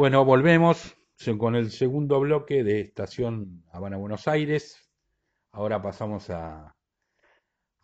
Bueno, 0.00 0.24
volvemos 0.24 0.96
con 1.36 1.54
el 1.54 1.70
segundo 1.70 2.20
bloque 2.20 2.64
de 2.64 2.80
Estación 2.80 3.64
Habana 3.70 3.98
Buenos 3.98 4.28
Aires. 4.28 4.90
Ahora 5.52 5.82
pasamos 5.82 6.30
a, 6.30 6.74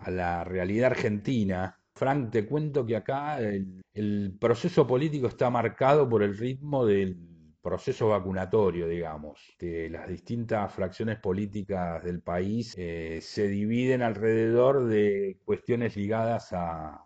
la 0.07 0.42
realidad 0.42 0.92
argentina. 0.92 1.79
Frank, 1.94 2.31
te 2.31 2.46
cuento 2.46 2.87
que 2.87 2.96
acá 2.96 3.38
el, 3.40 4.35
proceso 4.40 4.87
político 4.87 5.26
está 5.26 5.50
marcado 5.50 6.09
por 6.09 6.22
el 6.22 6.38
ritmo 6.38 6.87
del 6.87 7.18
proceso 7.61 8.09
vacunatorio, 8.09 8.88
digamos. 8.88 9.55
Que 9.59 9.90
las 9.90 10.09
distintas 10.09 10.72
fracciones 10.72 11.18
políticas 11.18 12.02
del 12.02 12.22
país 12.22 12.74
eh, 12.79 13.18
se 13.20 13.46
dividen 13.46 14.00
alrededor 14.00 14.87
de 14.87 15.38
cuestiones 15.44 15.94
ligadas 15.96 16.55
a, 16.55 16.98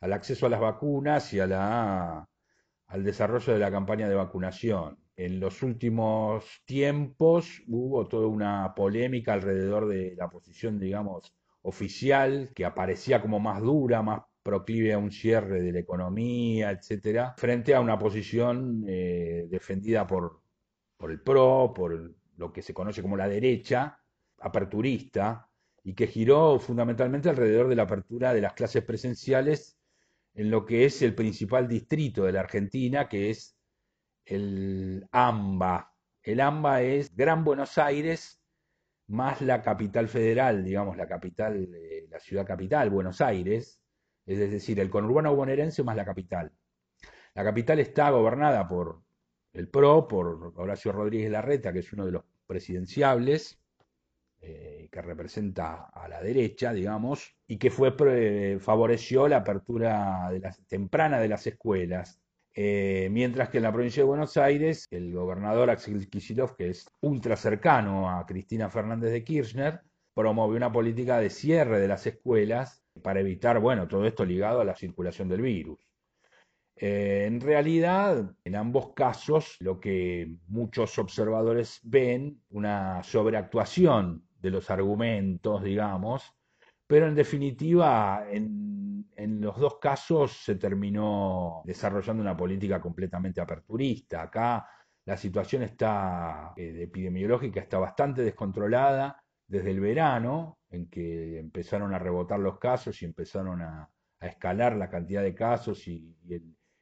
al 0.00 0.12
acceso 0.12 0.46
a 0.46 0.48
las 0.48 0.58
vacunas 0.58 1.32
y 1.32 1.38
a 1.38 1.46
la 1.46 2.28
al 2.88 3.04
desarrollo 3.04 3.52
de 3.52 3.58
la 3.58 3.70
campaña 3.70 4.08
de 4.08 4.14
vacunación. 4.14 4.98
En 5.16 5.40
los 5.40 5.62
últimos 5.62 6.62
tiempos 6.64 7.62
hubo 7.66 8.06
toda 8.06 8.26
una 8.26 8.74
polémica 8.74 9.34
alrededor 9.34 9.88
de 9.88 10.14
la 10.16 10.28
posición, 10.28 10.78
digamos, 10.78 11.34
oficial, 11.62 12.50
que 12.54 12.64
aparecía 12.64 13.20
como 13.20 13.40
más 13.40 13.60
dura, 13.60 14.02
más 14.02 14.22
proclive 14.42 14.94
a 14.94 14.98
un 14.98 15.10
cierre 15.10 15.60
de 15.60 15.72
la 15.72 15.80
economía, 15.80 16.70
etcétera, 16.70 17.34
frente 17.36 17.74
a 17.74 17.80
una 17.80 17.98
posición 17.98 18.84
eh, 18.88 19.46
defendida 19.50 20.06
por, 20.06 20.40
por 20.96 21.10
el 21.10 21.20
PRO, 21.20 21.72
por 21.74 22.14
lo 22.36 22.52
que 22.52 22.62
se 22.62 22.72
conoce 22.72 23.02
como 23.02 23.16
la 23.16 23.28
derecha, 23.28 24.00
aperturista, 24.38 25.50
y 25.82 25.94
que 25.94 26.06
giró 26.06 26.58
fundamentalmente 26.58 27.28
alrededor 27.28 27.68
de 27.68 27.76
la 27.76 27.82
apertura 27.82 28.32
de 28.32 28.40
las 28.40 28.54
clases 28.54 28.84
presenciales 28.84 29.77
en 30.38 30.52
lo 30.52 30.64
que 30.64 30.84
es 30.84 31.02
el 31.02 31.16
principal 31.16 31.66
distrito 31.66 32.22
de 32.22 32.30
la 32.30 32.40
Argentina, 32.40 33.08
que 33.08 33.30
es 33.30 33.58
el 34.24 35.04
AMBA. 35.10 35.92
El 36.22 36.40
AMBA 36.40 36.82
es 36.82 37.16
Gran 37.16 37.42
Buenos 37.42 37.76
Aires 37.76 38.40
más 39.08 39.42
la 39.42 39.62
capital 39.62 40.06
federal, 40.06 40.64
digamos, 40.64 40.96
la 40.96 41.08
capital, 41.08 41.68
la 42.08 42.20
ciudad 42.20 42.46
capital, 42.46 42.88
Buenos 42.88 43.20
Aires, 43.20 43.82
es 44.26 44.38
decir, 44.38 44.78
el 44.78 44.90
conurbano 44.90 45.34
bonaerense 45.34 45.82
más 45.82 45.96
la 45.96 46.04
capital. 46.04 46.52
La 47.34 47.42
capital 47.42 47.80
está 47.80 48.08
gobernada 48.10 48.68
por 48.68 49.02
el 49.54 49.68
PRO, 49.68 50.06
por 50.06 50.52
Horacio 50.54 50.92
Rodríguez 50.92 51.32
Larreta, 51.32 51.72
que 51.72 51.80
es 51.80 51.92
uno 51.92 52.06
de 52.06 52.12
los 52.12 52.22
presidenciables, 52.46 53.57
eh, 54.40 54.88
que 54.92 55.02
representa 55.02 55.86
a 55.92 56.06
la 56.06 56.22
derecha, 56.22 56.72
digamos, 56.72 57.34
y 57.48 57.58
que 57.58 57.72
eh, 58.06 58.58
favoreció 58.60 59.26
la 59.26 59.38
apertura 59.38 60.30
temprana 60.68 61.18
de 61.18 61.28
las 61.28 61.44
escuelas. 61.48 62.20
Eh, 62.54 63.08
mientras 63.10 63.48
que 63.48 63.56
en 63.56 63.64
la 63.64 63.72
provincia 63.72 64.02
de 64.02 64.08
Buenos 64.08 64.36
Aires, 64.36 64.86
el 64.92 65.12
gobernador 65.12 65.70
Axel 65.70 66.08
Kicillof, 66.08 66.54
que 66.54 66.68
es 66.70 66.86
ultra 67.00 67.36
cercano 67.36 68.08
a 68.08 68.24
Cristina 68.26 68.70
Fernández 68.70 69.10
de 69.10 69.24
Kirchner, 69.24 69.80
promovió 70.14 70.56
una 70.56 70.70
política 70.72 71.18
de 71.18 71.30
cierre 71.30 71.80
de 71.80 71.88
las 71.88 72.06
escuelas 72.06 72.84
para 73.02 73.20
evitar, 73.20 73.58
bueno, 73.58 73.88
todo 73.88 74.06
esto 74.06 74.24
ligado 74.24 74.60
a 74.60 74.64
la 74.64 74.76
circulación 74.76 75.28
del 75.28 75.42
virus. 75.42 75.80
En 76.76 77.40
realidad, 77.40 78.32
en 78.44 78.54
ambos 78.54 78.92
casos, 78.94 79.56
lo 79.58 79.80
que 79.80 80.36
muchos 80.46 80.96
observadores 81.00 81.80
ven, 81.82 82.40
una 82.50 83.02
sobreactuación 83.02 84.27
de 84.38 84.50
los 84.50 84.70
argumentos, 84.70 85.62
digamos, 85.62 86.34
pero 86.88 87.06
en 87.06 87.14
definitiva, 87.14 88.26
en, 88.30 89.06
los 89.40 89.58
dos 89.58 89.78
casos 89.78 90.32
se 90.32 90.54
terminó 90.54 91.62
desarrollando 91.64 92.22
una 92.22 92.36
política 92.36 92.80
completamente 92.80 93.40
aperturista. 93.40 94.22
Acá 94.22 94.66
la 95.04 95.16
situación 95.16 95.62
está 95.62 96.54
eh, 96.56 96.84
epidemiológica 96.84 97.60
está 97.60 97.78
bastante 97.78 98.22
descontrolada 98.22 99.22
desde 99.46 99.70
el 99.70 99.80
verano, 99.80 100.58
en 100.70 100.88
que 100.88 101.38
empezaron 101.38 101.94
a 101.94 101.98
rebotar 101.98 102.38
los 102.40 102.58
casos 102.58 103.00
y 103.02 103.04
empezaron 103.06 103.60
a, 103.62 103.90
escalar 104.20 104.74
la 104.74 104.90
cantidad 104.90 105.22
de 105.22 105.34
casos 105.34 105.86
y, 105.86 106.16
y 106.24 106.34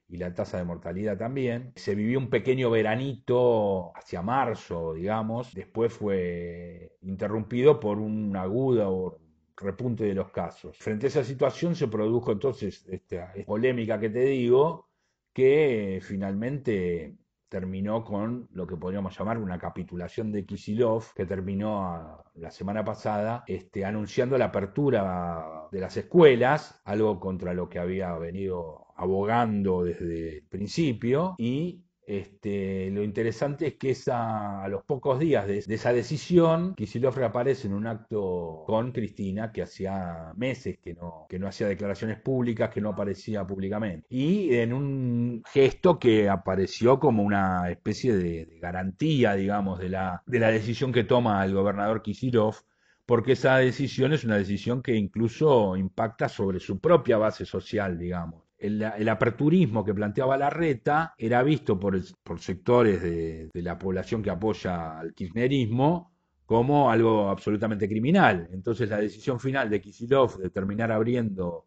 la 0.08 0.34
tasa 0.34 0.58
de 0.58 0.64
mortalidad 0.64 1.16
también. 1.16 1.72
Se 1.76 1.94
vivió 1.94 2.18
un 2.18 2.30
pequeño 2.30 2.70
veranito 2.70 3.92
hacia 3.96 4.22
marzo, 4.22 4.94
digamos, 4.94 5.52
después 5.54 5.92
fue 5.92 6.96
interrumpido 7.02 7.80
por 7.80 7.98
un 7.98 8.36
agudo 8.36 9.18
repunte 9.56 10.04
de 10.04 10.14
los 10.14 10.30
casos. 10.30 10.76
Frente 10.78 11.06
a 11.06 11.08
esa 11.08 11.24
situación 11.24 11.74
se 11.74 11.88
produjo 11.88 12.32
entonces 12.32 12.86
esta, 12.88 13.32
polémica 13.46 13.98
que 13.98 14.10
te 14.10 14.24
digo, 14.24 14.88
que 15.32 16.00
finalmente 16.02 17.14
terminó 17.48 18.04
con 18.04 18.48
lo 18.52 18.66
que 18.66 18.76
podríamos 18.76 19.16
llamar 19.18 19.38
una 19.38 19.58
capitulación 19.58 20.32
de 20.32 20.44
Kisilov, 20.44 21.14
que 21.14 21.26
terminó 21.26 22.24
la 22.34 22.50
semana 22.50 22.84
pasada 22.84 23.44
este, 23.46 23.84
anunciando 23.84 24.36
la 24.36 24.46
apertura 24.46 25.68
de 25.70 25.80
las 25.80 25.96
escuelas, 25.96 26.80
algo 26.84 27.20
contra 27.20 27.54
lo 27.54 27.68
que 27.68 27.78
había 27.78 28.12
venido 28.18 28.86
abogando 28.96 29.84
desde 29.84 30.38
el 30.38 30.42
principio, 30.44 31.34
y 31.38 31.85
este, 32.06 32.88
lo 32.92 33.02
interesante 33.02 33.66
es 33.66 33.74
que 33.74 33.96
a 34.12 34.68
los 34.70 34.84
pocos 34.84 35.18
días 35.18 35.46
de, 35.48 35.58
esa 35.58 35.92
decisión, 35.92 36.76
Kisilov 36.76 37.16
reaparece 37.16 37.66
en 37.66 37.74
un 37.74 37.88
acto 37.88 38.62
con 38.64 38.92
Cristina, 38.92 39.50
que 39.50 39.62
hacía 39.62 40.32
meses 40.36 40.78
que 40.78 40.94
no, 40.94 41.26
que 41.28 41.40
no 41.40 41.48
hacía 41.48 41.66
declaraciones 41.66 42.20
públicas, 42.20 42.70
que 42.70 42.80
no 42.80 42.90
aparecía 42.90 43.44
públicamente. 43.44 44.06
Y 44.08 44.54
en 44.54 44.72
un 44.72 45.42
gesto 45.52 45.98
que 45.98 46.28
apareció 46.28 47.00
como 47.00 47.24
una 47.24 47.68
especie 47.70 48.16
de, 48.16 48.56
garantía, 48.60 49.34
digamos, 49.34 49.80
de 49.80 49.88
la, 49.88 50.22
de 50.26 50.38
la 50.38 50.50
decisión 50.52 50.92
que 50.92 51.04
toma 51.04 51.44
el 51.44 51.54
gobernador 51.54 52.02
Kisilov 52.02 52.56
porque 53.04 53.32
esa 53.32 53.58
decisión 53.58 54.12
es 54.12 54.24
una 54.24 54.36
decisión 54.36 54.82
que 54.82 54.94
incluso 54.96 55.76
impacta 55.76 56.28
sobre 56.28 56.58
su 56.60 56.80
propia 56.80 57.18
base 57.18 57.46
social, 57.46 57.98
digamos 57.98 58.45
el, 58.58 59.08
aperturismo 59.08 59.84
que 59.84 59.94
planteaba 59.94 60.36
la 60.36 60.50
reta 60.50 61.14
era 61.18 61.42
visto 61.42 61.78
por, 61.78 61.98
por 62.22 62.40
sectores 62.40 63.02
de, 63.02 63.50
la 63.54 63.78
población 63.78 64.22
que 64.22 64.30
apoya 64.30 64.98
al 64.98 65.14
kirchnerismo 65.14 66.12
como 66.44 66.90
algo 66.90 67.28
absolutamente 67.28 67.88
criminal. 67.88 68.48
Entonces 68.52 68.88
la 68.88 68.98
decisión 68.98 69.40
final 69.40 69.68
de 69.68 69.80
Kisilov 69.80 70.38
de 70.38 70.50
terminar 70.50 70.92
abriendo 70.92 71.66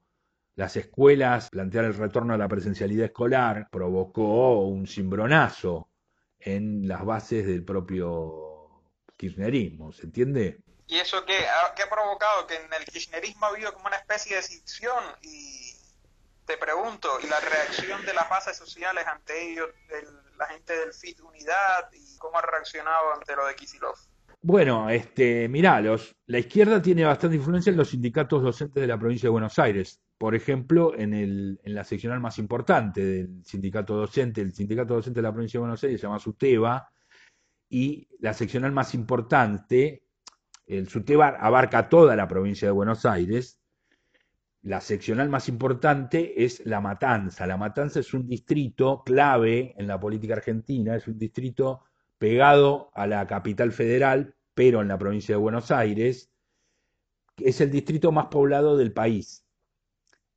las 0.56 0.76
escuelas, 0.76 1.50
plantear 1.50 1.86
el 1.86 1.94
retorno 1.94 2.34
a 2.34 2.38
la 2.38 2.48
presencialidad 2.48 3.06
escolar, 3.06 3.70
provocó 3.72 4.62
un 4.62 4.88
cimbronazo 4.88 5.90
en 6.40 6.88
las 6.88 7.06
bases 7.06 7.46
del 7.46 7.64
propio 7.64 8.84
kirchnerismo, 9.16 9.92
¿se 9.92 10.04
entiende? 10.04 10.62
¿Y 10.88 10.96
eso 10.96 11.24
qué 11.26 11.38
ha, 11.38 11.76
qué 11.76 11.84
ha 11.84 11.90
provocado? 11.90 12.48
Que 12.48 12.56
en 12.56 12.74
el 12.74 12.86
kirchnerismo 12.86 13.46
ha 13.46 13.50
habido 13.50 13.74
como 13.74 13.88
una 13.88 13.98
especie 13.98 14.36
de 14.36 14.42
escisión 14.42 15.04
y 15.22 15.79
te 16.50 16.58
pregunto, 16.58 17.10
¿y 17.24 17.28
la 17.28 17.40
reacción 17.40 18.04
de 18.08 18.14
las 18.16 18.28
bases 18.28 18.58
sociales 18.58 19.06
ante 19.06 19.52
ellos, 19.52 19.70
la 20.36 20.48
gente 20.48 20.76
del 20.76 20.94
FIT 20.94 21.22
Unidad, 21.22 21.92
y 21.94 22.18
cómo 22.18 22.40
ha 22.40 22.42
reaccionado 22.42 23.14
ante 23.14 23.36
lo 23.36 23.46
de 23.46 23.54
Kisilov? 23.54 23.94
Bueno, 24.42 24.90
este, 24.90 25.48
mirá, 25.48 25.80
la 25.80 26.40
izquierda 26.40 26.82
tiene 26.82 27.04
bastante 27.04 27.36
influencia 27.36 27.70
en 27.70 27.78
los 27.78 27.90
sindicatos 27.90 28.42
docentes 28.42 28.82
de 28.82 28.88
la 28.88 28.98
provincia 28.98 29.28
de 29.28 29.32
Buenos 29.32 29.60
Aires. 29.60 30.02
Por 30.18 30.34
ejemplo, 30.34 30.98
en, 30.98 31.14
el, 31.14 31.60
en 31.64 31.76
la 31.76 31.84
seccional 31.84 32.20
más 32.20 32.40
importante 32.40 33.06
del 33.06 33.46
sindicato 33.46 33.96
docente, 33.96 34.42
el 34.42 34.52
sindicato 34.52 34.96
docente 34.96 35.20
de 35.20 35.28
la 35.28 35.32
provincia 35.32 35.60
de 35.60 35.62
Buenos 35.62 35.84
Aires 35.84 36.02
se 36.02 36.08
llama 36.08 36.18
SUTEBA, 36.18 36.92
y 37.70 38.08
la 38.22 38.34
seccional 38.34 38.72
más 38.72 38.96
importante, 38.96 40.02
el 40.66 40.90
SUTEBA 40.90 41.28
abarca 41.40 41.88
toda 41.90 42.16
la 42.16 42.28
provincia 42.28 42.68
de 42.68 42.72
Buenos 42.72 43.06
Aires, 43.06 43.59
la 44.62 44.82
seccional 44.82 45.30
más 45.30 45.48
importante 45.48 46.44
es 46.44 46.66
La 46.66 46.82
Matanza. 46.82 47.48
La 47.48 47.58
Matanza 47.58 48.02
es 48.02 48.14
un 48.14 48.28
distrito 48.28 49.04
clave 49.06 49.74
en 49.78 49.88
la 49.88 50.00
política 50.00 50.34
argentina, 50.34 50.96
es 50.96 51.08
un 51.08 51.18
distrito 51.18 51.86
pegado 52.18 52.92
a 52.94 53.08
la 53.08 53.26
capital 53.26 53.72
federal, 53.72 54.36
pero 54.54 54.82
en 54.82 54.90
la 54.90 54.98
provincia 54.98 55.36
de 55.36 55.40
Buenos 55.40 55.72
Aires. 55.72 56.30
Es 57.38 57.62
el 57.62 57.72
distrito 57.72 58.12
más 58.12 58.26
poblado 58.26 58.76
del 58.76 58.92
país. 58.92 59.46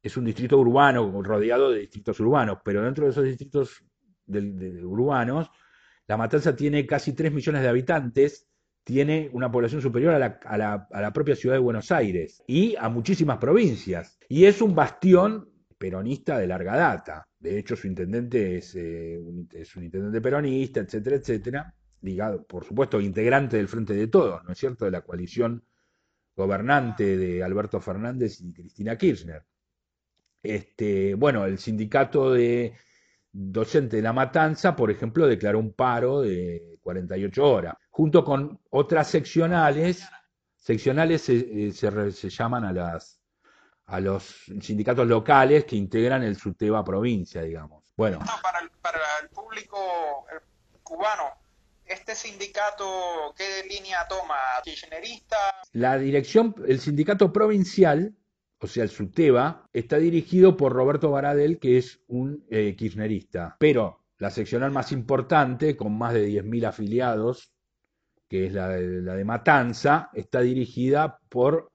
Es 0.01 0.17
un 0.17 0.25
distrito 0.25 0.57
urbano, 0.59 1.21
rodeado 1.23 1.71
de 1.71 1.81
distritos 1.81 2.21
urbanos, 2.21 2.59
pero 2.65 2.83
dentro 2.83 3.05
de 3.05 3.11
esos 3.11 3.25
distritos 3.25 3.85
urbanos, 4.29 5.51
La 6.07 6.17
Matanza 6.17 6.55
tiene 6.55 6.87
casi 6.87 7.13
3 7.13 7.33
millones 7.33 7.63
de 7.63 7.69
habitantes 7.69 8.49
tiene 8.85 9.31
una 9.33 9.51
población 9.51 9.81
superior 9.81 10.15
a 10.15 10.19
la, 10.19 10.41
a, 10.45 10.59
la, 10.59 10.89
a 10.91 11.01
la, 11.01 11.13
propia 11.13 11.37
ciudad 11.37 11.57
de 11.57 11.61
Buenos 11.61 11.93
Aires 11.93 12.43
y 12.47 12.75
a 12.77 12.89
muchísimas 12.89 13.39
provincias. 13.39 14.19
Y 14.29 14.45
es 14.45 14.61
un 14.61 14.75
bastión 14.75 15.49
peronista 15.79 16.39
de 16.39 16.47
larga 16.47 16.77
data. 16.77 17.29
De 17.39 17.59
hecho, 17.59 17.77
su 17.77 17.87
intendente 17.87 18.59
es, 18.59 18.75
eh, 18.77 19.19
un, 19.21 19.49
es 19.53 19.75
un 19.77 19.85
intendente 19.85 20.21
peronista, 20.21 20.81
etcétera, 20.81 21.17
etcétera, 21.17 21.75
ligado, 22.03 22.45
por 22.47 22.65
supuesto, 22.65 23.01
integrante 23.01 23.57
del 23.57 23.69
Frente 23.69 23.95
de 23.95 24.07
Todos, 24.07 24.45
¿no 24.45 24.53
es 24.53 24.59
cierto?, 24.59 24.85
de 24.85 24.91
la 24.93 25.01
coalición 25.01 25.65
gobernante 26.35 27.17
de 27.17 27.43
Alberto 27.43 27.81
Fernández 27.81 28.41
y 28.41 28.53
Cristina 28.53 28.97
Kirchner. 28.97 29.45
Este, 30.43 31.15
bueno, 31.15 31.45
el 31.45 31.59
sindicato 31.59 32.33
de 32.33 32.75
docente 33.33 33.97
de 33.97 34.03
La 34.03 34.13
Matanza, 34.13 34.77
por 34.77 34.91
ejemplo, 34.91 35.27
declaró 35.27 35.59
un 35.59 35.73
paro 35.73 36.21
de 36.21 36.72
48 36.83 37.51
horas 37.51 37.75
junto 37.93 38.25
con 38.25 38.59
otras 38.71 39.09
seccionales. 39.09 40.07
Seccionales 40.57 41.23
se, 41.23 41.69
eh, 41.69 41.73
se, 41.73 42.31
llaman 42.31 42.65
a, 42.65 42.73
las, 42.73 43.21
a 43.87 44.01
los 44.01 44.45
sindicatos 44.61 45.07
locales 45.07 45.65
que 45.65 45.77
integran 45.77 46.23
el 46.23 46.37
SUTEBA 46.37 46.85
provincia, 46.85 47.43
digamos. 47.43 47.85
Bueno. 47.97 48.21
Para 48.43 48.61
el, 48.61 48.71
para 48.81 48.99
el 49.23 49.29
público 49.29 50.27
cubano, 50.83 51.25
¿este 51.85 52.15
sindicato 52.15 53.35
qué 53.37 53.65
línea 53.69 54.07
toma? 54.09 54.37
¿Kirchnerista? 54.65 55.37
La 55.73 55.99
dirección, 55.99 56.55
el 56.67 56.81
sindicato 56.81 57.33
provincial, 57.33 58.15
o 58.59 58.67
sea, 58.69 58.85
el 58.85 58.91
SUTEBA, 58.91 59.69
está 59.73 59.99
dirigido 59.99 60.57
por 60.57 60.73
Roberto 60.73 61.11
Baradel, 61.11 61.59
que 61.59 61.79
es 61.79 62.01
un 62.07 62.47
eh, 62.51 62.77
kirchnerista. 62.77 63.57
Pero 63.59 64.02
la 64.23 64.31
seccional 64.31 64.71
más 64.71 64.93
importante, 64.93 65.77
con 65.77 65.99
más 65.99 66.15
de 66.15 66.29
10.000 66.29 66.69
afiliados, 66.69 67.53
que 68.29 68.47
es 68.47 68.53
la 68.53 68.69
de, 68.69 69.25
Matanza, 69.25 70.11
está 70.15 70.41
dirigida 70.43 71.19
por 71.29 71.73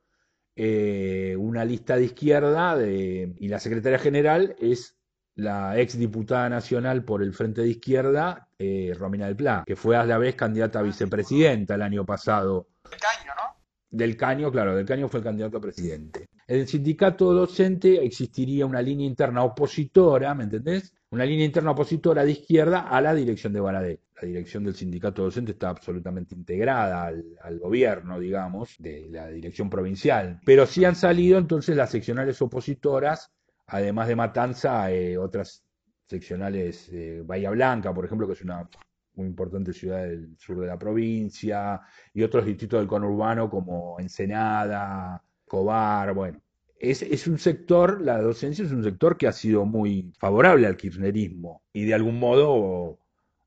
eh, 0.55 1.35
una 1.37 1.65
lista 1.65 1.97
de 1.97 2.05
izquierda 2.05 2.81
y 2.81 3.49
la 3.49 3.59
secretaria 3.59 3.99
general 3.99 4.55
es 4.61 4.95
la 5.35 5.77
ex 5.77 5.99
diputada 5.99 6.47
nacional 6.47 7.03
por 7.03 7.21
el 7.21 7.33
Frente 7.33 7.63
de 7.63 7.67
Izquierda, 7.67 8.47
eh, 8.57 8.95
Romina 8.97 9.25
del 9.25 9.35
Pla, 9.35 9.63
que 9.65 9.75
fue 9.75 9.97
a 9.97 10.05
la 10.05 10.17
vez 10.17 10.35
candidata 10.35 10.79
a 10.79 10.83
vicepresidenta 10.83 11.75
el 11.75 11.81
año 11.81 12.05
pasado. 12.05 12.69
Del 12.89 12.97
Caño, 12.97 13.33
¿no? 13.35 13.61
Del 13.89 14.15
Caño, 14.15 14.51
claro, 14.53 14.73
del 14.73 14.85
Caño 14.85 15.09
fue 15.09 15.19
el 15.19 15.25
candidato 15.25 15.57
a 15.57 15.61
presidente. 15.61 16.27
En 16.47 16.61
el 16.61 16.67
sindicato 16.67 17.33
docente 17.33 18.05
existiría 18.05 18.65
una 18.65 18.81
línea 18.81 19.05
interna 19.05 19.43
opositora, 19.43 20.33
¿me 20.33 20.45
entendés? 20.45 20.93
Una 21.09 21.25
línea 21.25 21.45
interna 21.45 21.71
opositora 21.71 22.25
de 22.25 22.31
izquierda 22.31 22.81
a 22.81 23.01
la 23.01 23.13
dirección 23.13 23.53
de 23.53 23.59
Baradé 23.59 24.01
la 24.21 24.27
dirección 24.27 24.63
del 24.63 24.75
sindicato 24.75 25.23
docente 25.23 25.51
está 25.51 25.69
absolutamente 25.69 26.33
integrada 26.33 27.05
al, 27.05 27.59
gobierno, 27.59 28.19
digamos, 28.19 28.75
de 28.79 29.07
la 29.09 29.27
dirección 29.27 29.69
provincial. 29.69 30.39
Pero 30.45 30.65
sí 30.65 30.85
han 30.85 30.95
salido 30.95 31.37
entonces 31.37 31.75
las 31.75 31.91
seccionales 31.91 32.41
opositoras, 32.41 33.31
además 33.67 34.07
de 34.07 34.15
Matanza, 34.15 34.91
eh, 34.91 35.17
otras 35.17 35.63
seccionales, 36.07 36.89
eh, 36.91 37.21
Bahía 37.23 37.51
Blanca, 37.51 37.93
por 37.93 38.05
ejemplo, 38.05 38.25
que 38.25 38.33
es 38.33 38.41
una 38.41 38.67
muy 39.13 39.27
importante 39.27 39.73
ciudad 39.73 40.03
del 40.03 40.35
sur 40.37 40.59
de 40.59 40.67
la 40.67 40.79
provincia, 40.79 41.81
y 42.13 42.23
otros 42.23 42.45
distritos 42.45 42.79
del 42.79 42.87
conurbano 42.87 43.49
como 43.49 43.99
Ensenada, 43.99 45.21
Cobar, 45.45 46.13
bueno. 46.13 46.41
Es, 46.79 47.01
es, 47.01 47.27
un 47.27 47.39
sector, 47.39 48.01
la 48.01 48.21
docencia 48.21 48.63
es 48.63 48.71
un 48.71 48.83
sector 48.83 49.17
que 49.17 49.27
ha 49.27 49.31
sido 49.31 49.65
muy 49.65 50.11
favorable 50.19 50.67
al 50.67 50.77
kirchnerismo 50.77 51.63
y 51.73 51.85
de 51.85 51.93
algún 51.95 52.19
modo 52.19 52.99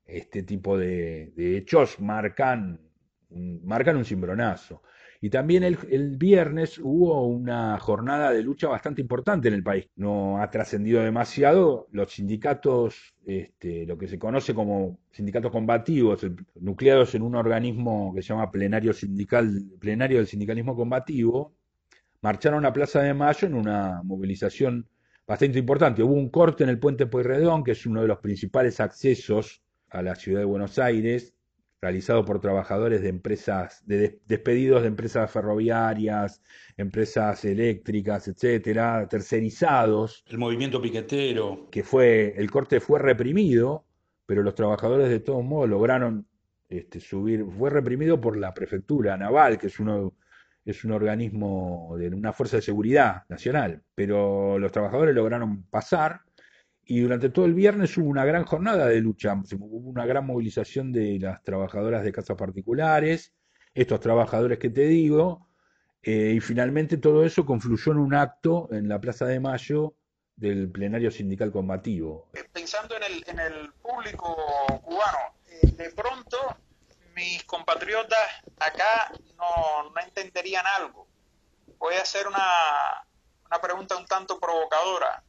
este 0.04 0.42
tipo 0.42 0.76
de, 0.76 1.32
hechos 1.36 2.00
marcan, 2.00 2.80
marcan 3.30 3.96
un 3.96 4.04
cimbronazo. 4.04 4.82
Y 5.22 5.28
también 5.28 5.62
el, 5.64 6.16
viernes 6.16 6.78
hubo 6.82 7.26
una 7.26 7.78
jornada 7.78 8.32
de 8.32 8.42
lucha 8.42 8.68
bastante 8.68 9.02
importante 9.02 9.48
en 9.48 9.54
el 9.54 9.62
país. 9.62 9.86
No 9.94 10.40
ha 10.40 10.50
trascendido 10.50 11.02
demasiado. 11.02 11.88
Los 11.92 12.12
sindicatos, 12.12 13.14
este, 13.26 13.84
lo 13.84 13.98
que 13.98 14.08
se 14.08 14.18
conoce 14.18 14.54
como 14.54 14.98
sindicatos 15.10 15.52
combativos, 15.52 16.26
nucleados 16.54 17.14
en 17.14 17.22
un 17.22 17.34
organismo 17.34 18.14
que 18.14 18.22
se 18.22 18.28
llama 18.28 18.50
plenario 18.50 18.94
sindical, 18.94 19.62
plenario 19.78 20.16
del 20.16 20.26
sindicalismo 20.26 20.74
combativo, 20.74 21.54
marcharon 22.22 22.66
a 22.66 22.72
Plaza 22.72 23.02
de 23.02 23.14
Mayo 23.14 23.46
en 23.46 23.54
una 23.54 24.02
movilización 24.02 24.86
bastante 25.26 25.58
importante. 25.58 26.02
Hubo 26.02 26.14
un 26.14 26.30
corte 26.30 26.64
en 26.64 26.70
el 26.70 26.78
puente 26.78 27.06
Pueyrredón, 27.06 27.64
que 27.64 27.72
es 27.72 27.86
uno 27.86 28.02
de 28.02 28.08
los 28.08 28.18
principales 28.18 28.80
accesos 28.80 29.62
a 29.88 30.02
la 30.02 30.14
ciudad 30.14 30.40
de 30.40 30.44
Buenos 30.44 30.78
Aires, 30.78 31.34
realizado 31.80 32.24
por 32.24 32.40
trabajadores 32.40 33.00
de 33.00 33.08
empresas, 33.08 33.82
de 33.86 34.20
despedidos 34.26 34.82
de 34.82 34.88
empresas 34.88 35.30
ferroviarias, 35.30 36.42
empresas 36.76 37.44
eléctricas, 37.44 38.28
etcétera, 38.28 39.06
tercerizados. 39.08 40.22
El 40.28 40.38
movimiento 40.38 40.80
piquetero. 40.82 41.68
Que 41.70 41.82
fue, 41.82 42.34
el 42.36 42.50
corte 42.50 42.80
fue 42.80 42.98
reprimido, 42.98 43.84
pero 44.26 44.42
los 44.42 44.54
trabajadores 44.54 45.08
de 45.08 45.20
todos 45.20 45.42
modos 45.42 45.70
lograron 45.70 46.26
este, 46.68 47.00
subir, 47.00 47.44
fue 47.58 47.70
reprimido 47.70 48.20
por 48.20 48.36
la 48.36 48.52
prefectura 48.52 49.16
naval, 49.16 49.58
que 49.58 49.68
es 49.68 49.80
uno 49.80 50.14
es 50.64 50.84
un 50.84 50.92
organismo 50.92 51.94
de 51.98 52.08
una 52.08 52.32
fuerza 52.32 52.56
de 52.56 52.62
seguridad 52.62 53.22
nacional, 53.28 53.82
pero 53.94 54.58
los 54.58 54.72
trabajadores 54.72 55.14
lograron 55.14 55.64
pasar 55.64 56.20
y 56.84 57.00
durante 57.00 57.30
todo 57.30 57.44
el 57.44 57.54
viernes 57.54 57.96
hubo 57.96 58.08
una 58.08 58.24
gran 58.24 58.44
jornada 58.44 58.86
de 58.86 59.00
lucha, 59.00 59.34
hubo 59.58 59.90
una 59.90 60.06
gran 60.06 60.26
movilización 60.26 60.92
de 60.92 61.18
las 61.20 61.42
trabajadoras 61.44 62.02
de 62.02 62.12
casas 62.12 62.36
particulares, 62.36 63.32
estos 63.74 64.00
trabajadores 64.00 64.58
que 64.58 64.70
te 64.70 64.86
digo, 64.88 65.48
eh, 66.02 66.32
y 66.36 66.40
finalmente 66.40 66.96
todo 66.96 67.24
eso 67.24 67.44
confluyó 67.44 67.92
en 67.92 67.98
un 67.98 68.14
acto 68.14 68.68
en 68.72 68.88
la 68.88 69.00
Plaza 69.00 69.26
de 69.26 69.38
Mayo 69.38 69.94
del 70.34 70.70
plenario 70.70 71.10
sindical 71.10 71.52
combativo. 71.52 72.30
Pensando 72.52 72.96
en 72.96 73.02
el, 73.02 73.24
en 73.28 73.38
el 73.38 73.72
público 73.74 74.34
cubano, 74.82 75.18
eh, 75.62 75.66
de 75.70 75.90
pronto 75.90 76.38
mis 77.20 77.44
compatriotas 77.44 78.30
acá 78.58 79.12
no, 79.36 79.92
entenderían 80.00 80.66
algo. 80.66 81.06
Voy 81.78 81.94
a 81.94 82.02
hacer 82.02 82.26
una, 82.26 83.04
una 83.46 83.60
pregunta 83.60 83.96
un 83.96 84.06
tanto 84.06 84.40
provocadora. 84.40 85.22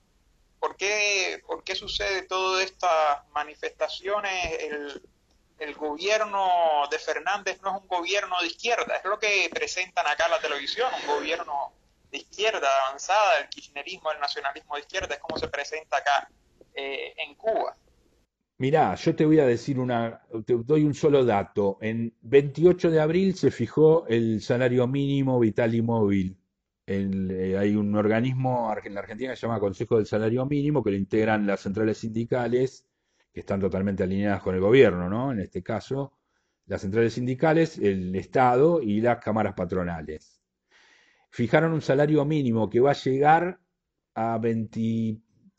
¿Por 0.60 0.76
qué, 0.78 1.42
por 1.46 1.64
qué 1.64 1.76
sucede 1.76 2.24
todas 2.24 2.64
estas 2.64 3.28
manifestaciones? 3.32 4.60
El, 4.60 5.10
el 5.60 5.76
gobierno 5.76 6.88
de 6.90 6.98
Fernández 6.98 7.62
no 7.62 7.76
es 7.76 7.82
un 7.82 7.88
gobierno 7.88 8.40
de 8.42 8.48
izquierda, 8.48 8.96
es 8.96 9.06
lo 9.06 9.20
que 9.20 9.50
presentan 9.54 10.08
acá 10.08 10.26
en 10.26 10.32
la 10.32 10.40
televisión, 10.40 10.92
un 10.94 11.08
gobierno 11.08 11.74
de 12.10 12.18
izquierda 12.20 12.68
avanzada, 12.88 13.40
el 13.40 13.50
kirchnerismo, 13.50 14.12
el 14.12 14.20
nacionalismo 14.20 14.76
de 14.76 14.82
izquierda, 14.82 15.16
es 15.16 15.22
como 15.22 15.38
se 15.38 15.48
presenta 15.48 15.98
acá 15.98 16.30
eh, 16.74 17.14
en 17.18 17.36
Cuba. 17.36 17.76
Mirá, 18.62 18.94
yo 18.96 19.16
te 19.16 19.26
voy 19.26 19.40
a 19.40 19.46
decir 19.48 19.80
una, 19.80 20.22
te 20.46 20.54
doy 20.56 20.84
un 20.84 20.94
solo 20.94 21.26
dato. 21.26 21.80
En 21.82 22.14
28 22.22 22.92
de 22.92 23.00
abril 23.00 23.34
se 23.36 23.50
fijó 23.50 24.06
el 24.08 24.42
salario 24.42 24.86
mínimo 24.88 25.40
vital 25.40 25.74
y 25.74 25.82
móvil 25.82 26.38
eh, 26.86 27.56
hay 27.58 27.76
un 27.76 27.96
organismo 27.96 28.72
en 28.84 28.94
la 28.94 29.00
Argentina 29.00 29.32
que 29.32 29.38
se 29.38 29.48
llama 29.48 29.60
Consejo 29.60 29.98
del 29.98 30.06
Salario 30.06 30.46
Mínimo, 30.46 30.84
que 30.84 30.92
lo 30.92 30.98
integran 30.98 31.48
las 31.48 31.62
centrales 31.62 31.98
sindicales, 31.98 32.86
que 33.34 33.40
están 33.40 33.60
totalmente 33.60 34.04
alineadas 34.04 34.42
con 34.42 34.54
el 34.54 34.62
gobierno, 34.62 35.10
¿no? 35.10 35.32
En 35.32 35.40
este 35.40 35.64
caso, 35.64 36.14
las 36.68 36.82
centrales 36.82 37.14
sindicales, 37.14 37.78
el 37.80 38.16
Estado 38.16 38.82
y 38.82 39.02
las 39.02 39.20
cámaras 39.24 39.54
patronales. 39.54 40.42
Fijaron 41.30 41.72
un 41.74 41.82
salario 41.82 42.26
mínimo 42.26 42.70
que 42.70 42.80
va 42.80 42.92
a 42.92 42.96
llegar 42.96 43.60
a 44.14 44.38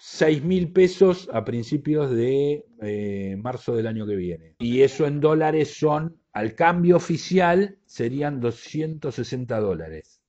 26 0.03 0.43
mil 0.43 0.73
pesos 0.73 1.29
a 1.33 1.45
principios 1.45 2.11
de 2.11 2.67
eh, 2.81 3.37
marzo 3.39 3.77
del 3.77 3.87
año 3.87 4.05
que 4.05 4.17
viene. 4.17 4.57
Y 4.59 4.83
eso 4.83 5.07
en 5.07 5.21
dólares 5.21 5.75
son, 5.79 6.17
al 6.33 6.57
cambio 6.57 6.97
oficial, 6.97 7.79
serían 7.87 8.41
260 8.41 9.61
dólares 9.61 10.23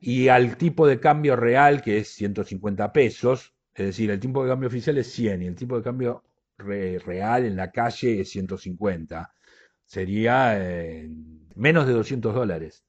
y 0.00 0.28
al 0.28 0.56
tipo 0.56 0.86
de 0.86 1.00
cambio 1.00 1.36
real, 1.36 1.82
que 1.82 1.98
es 1.98 2.08
150 2.14 2.92
pesos, 2.92 3.54
es 3.74 3.86
decir, 3.86 4.10
el 4.10 4.20
tipo 4.20 4.42
de 4.42 4.50
cambio 4.50 4.68
oficial 4.68 4.98
es 4.98 5.10
100 5.12 5.42
y 5.42 5.46
el 5.46 5.56
tipo 5.56 5.76
de 5.76 5.82
cambio 5.82 6.22
real 6.58 7.44
en 7.44 7.56
la 7.56 7.72
calle 7.72 8.20
es 8.20 8.30
150. 8.30 9.34
Sería 9.84 10.54
eh, 10.58 11.10
menos 11.56 11.86
de 11.86 11.92
200 11.92 12.34
dólares. 12.34 12.85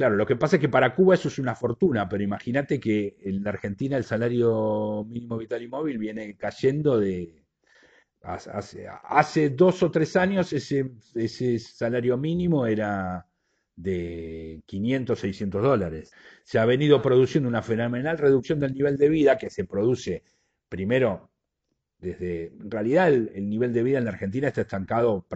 Claro, 0.00 0.16
lo 0.16 0.24
que 0.24 0.36
pasa 0.36 0.56
es 0.56 0.60
que 0.60 0.70
para 0.70 0.94
Cuba 0.94 1.14
eso 1.14 1.28
es 1.28 1.38
una 1.38 1.54
fortuna, 1.54 2.08
pero 2.08 2.22
imagínate 2.24 2.80
que 2.80 3.18
en 3.20 3.44
la 3.44 3.50
Argentina 3.50 3.98
el 3.98 4.04
salario 4.04 5.04
mínimo 5.06 5.36
vital 5.36 5.62
y 5.62 5.68
móvil 5.68 5.98
viene 5.98 6.38
cayendo 6.38 6.98
de... 6.98 7.44
Hace, 8.22 8.88
hace 8.88 9.50
dos 9.50 9.82
o 9.82 9.90
tres 9.90 10.16
años 10.16 10.54
ese, 10.54 10.92
ese 11.14 11.58
salario 11.58 12.16
mínimo 12.16 12.66
era 12.66 13.26
de 13.76 14.62
500, 14.64 15.18
600 15.18 15.62
dólares. 15.62 16.12
Se 16.44 16.58
ha 16.58 16.64
venido 16.64 17.02
produciendo 17.02 17.46
una 17.50 17.60
fenomenal 17.60 18.16
reducción 18.16 18.58
del 18.58 18.72
nivel 18.72 18.96
de 18.96 19.10
vida 19.10 19.36
que 19.36 19.50
se 19.50 19.66
produce 19.66 20.24
primero 20.70 21.30
desde, 22.00 22.46
en 22.46 22.70
realidad 22.70 23.08
el, 23.08 23.48
nivel 23.48 23.72
de 23.72 23.82
vida 23.82 23.98
en 23.98 24.04
la 24.04 24.10
Argentina 24.10 24.48
está 24.48 24.62
estancado 24.62 25.26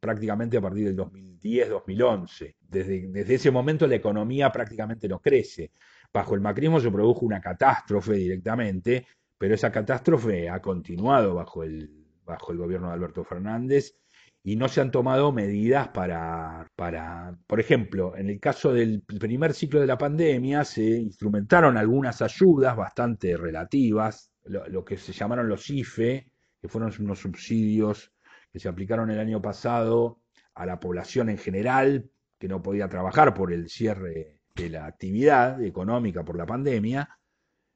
prácticamente 0.00 0.58
a 0.58 0.60
partir 0.60 0.84
del 0.84 0.96
2010-2011. 0.96 2.54
Desde, 2.68 3.08
desde 3.08 3.34
ese 3.34 3.50
momento 3.50 3.86
la 3.86 3.96
economía 3.96 4.52
prácticamente 4.52 5.08
no 5.08 5.20
crece. 5.20 5.72
Bajo 6.12 6.34
el 6.34 6.40
macrismo 6.40 6.78
se 6.80 6.90
produjo 6.90 7.24
una 7.24 7.40
catástrofe 7.40 8.14
directamente, 8.14 9.06
pero 9.38 9.54
esa 9.54 9.72
catástrofe 9.72 10.50
ha 10.50 10.60
continuado 10.60 11.34
bajo 11.34 11.62
el, 11.62 11.90
bajo 12.24 12.52
el 12.52 12.58
gobierno 12.58 12.88
de 12.88 12.94
Alberto 12.94 13.24
Fernández 13.24 13.96
y 14.42 14.56
no 14.56 14.68
se 14.68 14.80
han 14.80 14.90
tomado 14.90 15.32
medidas 15.32 15.88
para, 15.88 16.66
para, 16.76 17.38
por 17.46 17.60
ejemplo, 17.60 18.16
en 18.16 18.30
el 18.30 18.40
caso 18.40 18.72
del 18.72 19.02
primer 19.02 19.52
ciclo 19.54 19.80
de 19.80 19.86
la 19.86 19.98
pandemia 19.98 20.64
se 20.64 20.82
instrumentaron 20.82 21.76
algunas 21.76 22.22
ayudas 22.22 22.76
bastante 22.76 23.36
relativas, 23.36 24.29
lo, 24.50 24.84
que 24.84 24.96
se 24.96 25.12
llamaron 25.12 25.48
los 25.48 25.68
IFE, 25.70 26.30
que 26.60 26.68
fueron 26.68 26.92
unos 27.00 27.20
subsidios 27.20 28.12
que 28.52 28.58
se 28.58 28.68
aplicaron 28.68 29.10
el 29.10 29.20
año 29.20 29.40
pasado 29.40 30.20
a 30.54 30.66
la 30.66 30.80
población 30.80 31.30
en 31.30 31.38
general 31.38 32.10
que 32.38 32.48
no 32.48 32.62
podía 32.62 32.88
trabajar 32.88 33.32
por 33.32 33.52
el 33.52 33.68
cierre 33.68 34.40
de 34.54 34.70
la 34.70 34.86
actividad 34.86 35.62
económica 35.62 36.24
por 36.24 36.36
la 36.36 36.46
pandemia, 36.46 37.08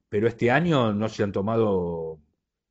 pero 0.08 0.26
este 0.26 0.50
año 0.50 0.92
no 0.92 1.08
se 1.08 1.22
han 1.22 1.32
tomado 1.32 2.20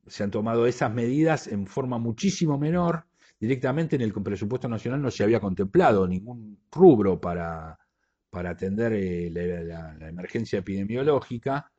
se 0.06 0.22
han 0.22 0.30
tomado 0.30 0.66
esas 0.66 0.92
medidas 0.92 1.46
en 1.46 1.66
forma 1.66 1.98
muchísimo 1.98 2.58
menor. 2.58 3.06
Directamente 3.40 3.96
en 3.96 4.02
el 4.02 4.12
presupuesto 4.12 4.68
nacional 4.68 5.00
no 5.00 5.10
se 5.10 5.24
había 5.24 5.40
contemplado 5.40 6.06
ningún 6.06 6.58
rubro 6.70 7.20
para, 7.20 7.78
para 8.30 8.50
atender 8.50 8.92
eh, 8.92 9.30
la, 9.30 10.08
emergencia 10.08 10.58
epidemiológica 10.58 11.70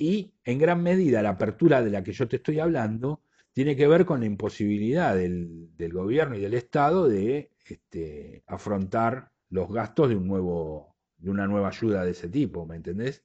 y 0.00 0.32
en 0.44 0.58
gran 0.58 0.82
medida 0.82 1.20
la 1.20 1.30
apertura 1.30 1.82
de 1.82 1.90
la 1.90 2.02
que 2.02 2.12
yo 2.12 2.26
te 2.26 2.36
estoy 2.36 2.58
hablando 2.58 3.20
tiene 3.52 3.76
que 3.76 3.86
ver 3.86 4.06
con 4.06 4.20
la 4.20 4.26
imposibilidad 4.26 5.14
del, 5.14 5.68
gobierno 5.92 6.36
y 6.36 6.40
del 6.40 6.54
Estado 6.54 7.06
de 7.06 7.50
este, 7.66 8.42
afrontar 8.46 9.30
los 9.50 9.70
gastos 9.70 10.08
de 10.08 10.16
un 10.16 10.26
nuevo 10.26 10.96
de 11.18 11.30
una 11.30 11.46
nueva 11.46 11.68
ayuda 11.68 12.02
de 12.02 12.12
ese 12.12 12.30
tipo, 12.30 12.64
¿me 12.64 12.76
entendés? 12.76 13.22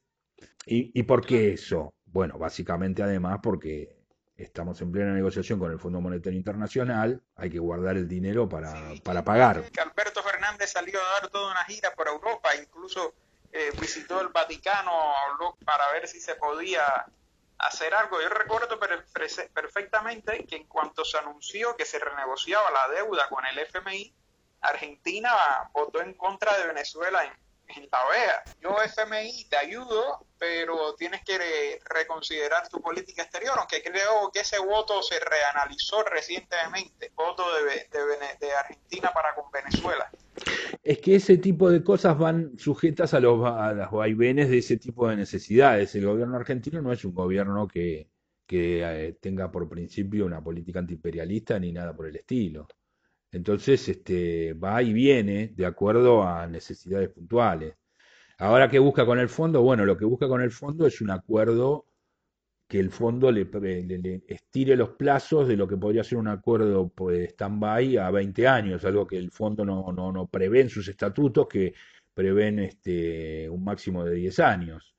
¿Y, 0.65 0.91
¿Y 0.99 1.03
por 1.03 1.25
qué 1.25 1.53
eso? 1.53 1.93
Bueno, 2.03 2.38
básicamente 2.38 3.01
además 3.03 3.39
porque 3.41 3.95
Estamos 4.38 4.81
en 4.81 4.91
plena 4.91 5.13
negociación 5.13 5.59
con 5.59 5.71
el 5.71 5.79
Fondo 5.79 6.01
Monetario 6.01 6.38
Internacional, 6.38 7.23
hay 7.38 7.49
que 7.49 7.59
guardar 7.59 7.95
el 7.95 8.05
dinero 8.05 8.49
para, 8.49 8.73
para 9.01 9.23
pagar. 9.23 9.63
Alberto 9.81 10.21
Fernández 10.23 10.71
salió 10.71 10.99
a 10.99 11.21
dar 11.21 11.29
toda 11.29 11.51
una 11.51 11.63
gira 11.63 11.93
por 11.95 12.09
Europa, 12.09 12.49
incluso 12.61 13.13
eh, 13.57 13.71
visitó 13.79 14.19
el 14.19 14.27
Vaticano 14.27 14.91
para 15.63 15.89
ver 15.93 16.09
si 16.09 16.19
se 16.19 16.35
podía 16.35 17.05
hacer 17.57 17.93
algo. 17.93 18.21
Yo 18.21 18.27
recuerdo 18.27 18.77
perfectamente 18.77 20.45
que 20.45 20.57
en 20.57 20.67
cuanto 20.67 21.05
se 21.05 21.17
anunció 21.17 21.77
que 21.77 21.85
se 21.85 21.97
renegociaba 21.97 22.69
la 22.69 22.89
deuda 22.89 23.29
con 23.29 23.45
el 23.45 23.57
FMI, 23.59 24.13
Argentina 24.59 25.69
votó 25.71 26.01
en 26.01 26.15
contra 26.15 26.57
de 26.57 26.67
Venezuela 26.67 27.23
en 27.23 27.31
en 27.67 27.88
la. 27.91 28.43
Yo 28.62 28.75
FMI 28.84 29.45
te 29.49 29.58
ayudo, 29.58 30.25
pero 30.38 30.95
tienes 30.95 31.23
que 31.23 31.80
reconsiderar 31.86 32.67
tu 32.69 32.82
política 32.82 33.23
exterior, 33.23 33.56
aunque 33.58 33.82
creo 33.82 34.32
que 34.34 34.41
ese 34.41 34.60
voto 34.60 35.01
se 35.01 35.19
reanalizó 35.19 36.04
recientemente, 36.04 37.12
voto 37.15 37.43
de, 37.63 37.88
de, 38.39 38.51
Argentina 38.54 39.12
para 39.13 39.34
con 39.36 39.51
Venezuela. 39.51 40.10
Es 40.84 40.99
que 40.99 41.15
ese 41.15 41.38
tipo 41.38 41.69
de 41.69 41.84
cosas 41.84 42.17
van 42.17 42.58
sujetas 42.58 43.13
a 43.13 43.19
los, 43.19 43.45
a 43.45 43.73
los 43.73 43.91
vaivenes 43.91 44.49
de 44.49 44.60
ese 44.60 44.78
tipo 44.78 45.08
de 45.08 45.15
necesidades. 45.15 45.95
El 45.95 46.06
gobierno 46.06 46.36
argentino 46.36 46.82
no 46.82 46.91
es 46.91 47.04
un 47.06 47.13
gobierno 47.13 47.67
que, 47.67 48.10
que 48.45 48.82
eh, 48.84 49.13
tenga 49.13 49.51
por 49.51 49.67
principio 49.67 50.25
una 50.25 50.43
política 50.43 50.80
antiimperialista 50.80 51.60
ni 51.60 51.71
nada 51.71 51.95
por 51.95 52.08
el 52.08 52.15
estilo. 52.15 52.67
Entonces, 53.35 53.89
este, 53.89 54.53
va 54.53 54.81
y 54.81 54.93
viene 54.93 55.49
de 55.49 55.65
acuerdo 55.65 56.23
a 56.23 56.47
necesidades 56.47 57.09
puntuales. 57.09 57.75
Ahora, 58.37 58.69
¿qué 58.69 58.79
busca 58.79 59.05
con 59.05 59.19
el 59.19 59.27
fondo? 59.27 59.61
Bueno, 59.61 59.85
lo 59.85 59.97
que 59.97 60.05
busca 60.05 60.27
con 60.29 60.41
el 60.41 60.51
fondo 60.51 60.87
es 60.87 61.01
un 61.01 61.11
acuerdo 61.11 61.85
que 62.67 62.79
el 62.79 62.91
fondo 62.91 63.31
le, 63.31 63.45
estire 64.27 64.77
los 64.77 64.91
plazos 64.91 65.49
de 65.49 65.57
lo 65.57 65.67
que 65.67 65.75
podría 65.75 66.05
ser 66.05 66.17
un 66.17 66.29
acuerdo 66.29 66.87
pues, 66.87 67.31
stand-by 67.31 67.97
a 67.97 68.09
20 68.09 68.47
años, 68.47 68.85
algo 68.85 69.05
que 69.05 69.17
el 69.17 69.31
fondo 69.31 69.65
no, 69.65 69.91
no, 69.91 70.13
no 70.13 70.27
prevé 70.27 70.61
en 70.61 70.69
sus 70.69 70.87
estatutos, 70.87 71.47
que 71.47 71.73
prevén 72.13 72.59
este, 72.59 73.49
un 73.49 73.65
máximo 73.65 74.05
de 74.05 74.15
10 74.15 74.39
años. 74.39 74.95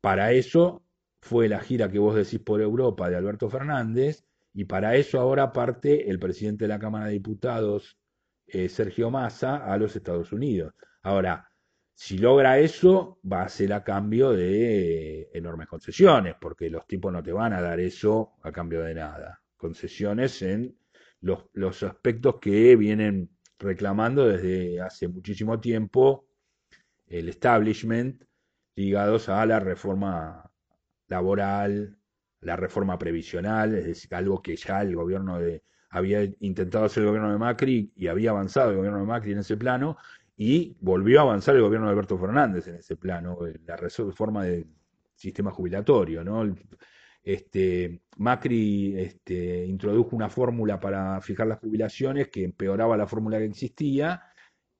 Para 0.00 0.32
eso 0.32 0.84
fue 1.20 1.48
la 1.48 1.58
gira 1.58 1.90
que 1.90 1.98
vos 1.98 2.14
decís 2.14 2.38
por 2.38 2.60
Europa 2.60 3.10
de 3.10 3.16
Alberto 3.16 3.50
Fernández, 3.50 4.24
y 4.54 4.64
para 4.64 4.96
eso 4.96 5.18
ahora 5.20 5.52
parte 5.52 6.10
el 6.10 6.18
presidente 6.18 6.64
de 6.64 6.68
la 6.68 6.78
Cámara 6.78 7.06
de 7.06 7.12
Diputados, 7.12 7.98
eh, 8.46 8.68
Sergio 8.68 9.10
Massa, 9.10 9.64
a 9.64 9.76
los 9.78 9.96
Estados 9.96 10.32
Unidos. 10.32 10.74
Ahora, 11.02 11.48
si 11.94 12.18
logra 12.18 12.58
eso, 12.58 13.18
va 13.30 13.42
a 13.42 13.48
ser 13.48 13.72
a 13.72 13.84
cambio 13.84 14.32
de 14.32 15.30
enormes 15.32 15.68
concesiones, 15.68 16.34
porque 16.40 16.68
los 16.70 16.86
tipos 16.86 17.12
no 17.12 17.22
te 17.22 17.32
van 17.32 17.52
a 17.52 17.60
dar 17.60 17.80
eso 17.80 18.32
a 18.42 18.52
cambio 18.52 18.82
de 18.82 18.94
nada. 18.94 19.40
Concesiones 19.56 20.42
en 20.42 20.76
los, 21.20 21.46
los 21.52 21.82
aspectos 21.82 22.36
que 22.40 22.76
vienen 22.76 23.30
reclamando 23.58 24.26
desde 24.26 24.80
hace 24.80 25.08
muchísimo 25.08 25.60
tiempo 25.60 26.26
el 27.06 27.28
establishment 27.28 28.24
ligados 28.74 29.28
a 29.28 29.44
la 29.46 29.60
reforma 29.60 30.50
laboral, 31.08 31.98
la 32.42 32.56
reforma 32.56 32.98
previsional, 32.98 33.74
es 33.74 33.86
decir, 33.86 34.14
algo 34.14 34.42
que 34.42 34.56
ya 34.56 34.82
el 34.82 34.94
gobierno 34.94 35.38
de 35.38 35.62
había 35.92 36.24
intentado 36.40 36.86
hacer 36.86 37.02
el 37.02 37.10
gobierno 37.10 37.30
de 37.30 37.38
Macri 37.38 37.92
y 37.94 38.06
había 38.06 38.30
avanzado 38.30 38.70
el 38.70 38.76
gobierno 38.76 39.00
de 39.00 39.06
Macri 39.06 39.32
en 39.32 39.38
ese 39.38 39.58
plano 39.58 39.98
y 40.36 40.74
volvió 40.80 41.20
a 41.20 41.22
avanzar 41.22 41.54
el 41.54 41.60
gobierno 41.60 41.86
de 41.86 41.92
Alberto 41.92 42.18
Fernández 42.18 42.66
en 42.66 42.76
ese 42.76 42.96
plano, 42.96 43.38
la 43.66 43.76
reforma 43.76 44.44
del 44.44 44.66
sistema 45.14 45.50
jubilatorio, 45.50 46.24
¿no? 46.24 46.54
Este, 47.22 48.00
Macri 48.16 48.98
este, 48.98 49.66
introdujo 49.66 50.16
una 50.16 50.30
fórmula 50.30 50.80
para 50.80 51.20
fijar 51.20 51.46
las 51.46 51.60
jubilaciones 51.60 52.28
que 52.28 52.42
empeoraba 52.42 52.96
la 52.96 53.06
fórmula 53.06 53.38
que 53.38 53.44
existía 53.44 54.22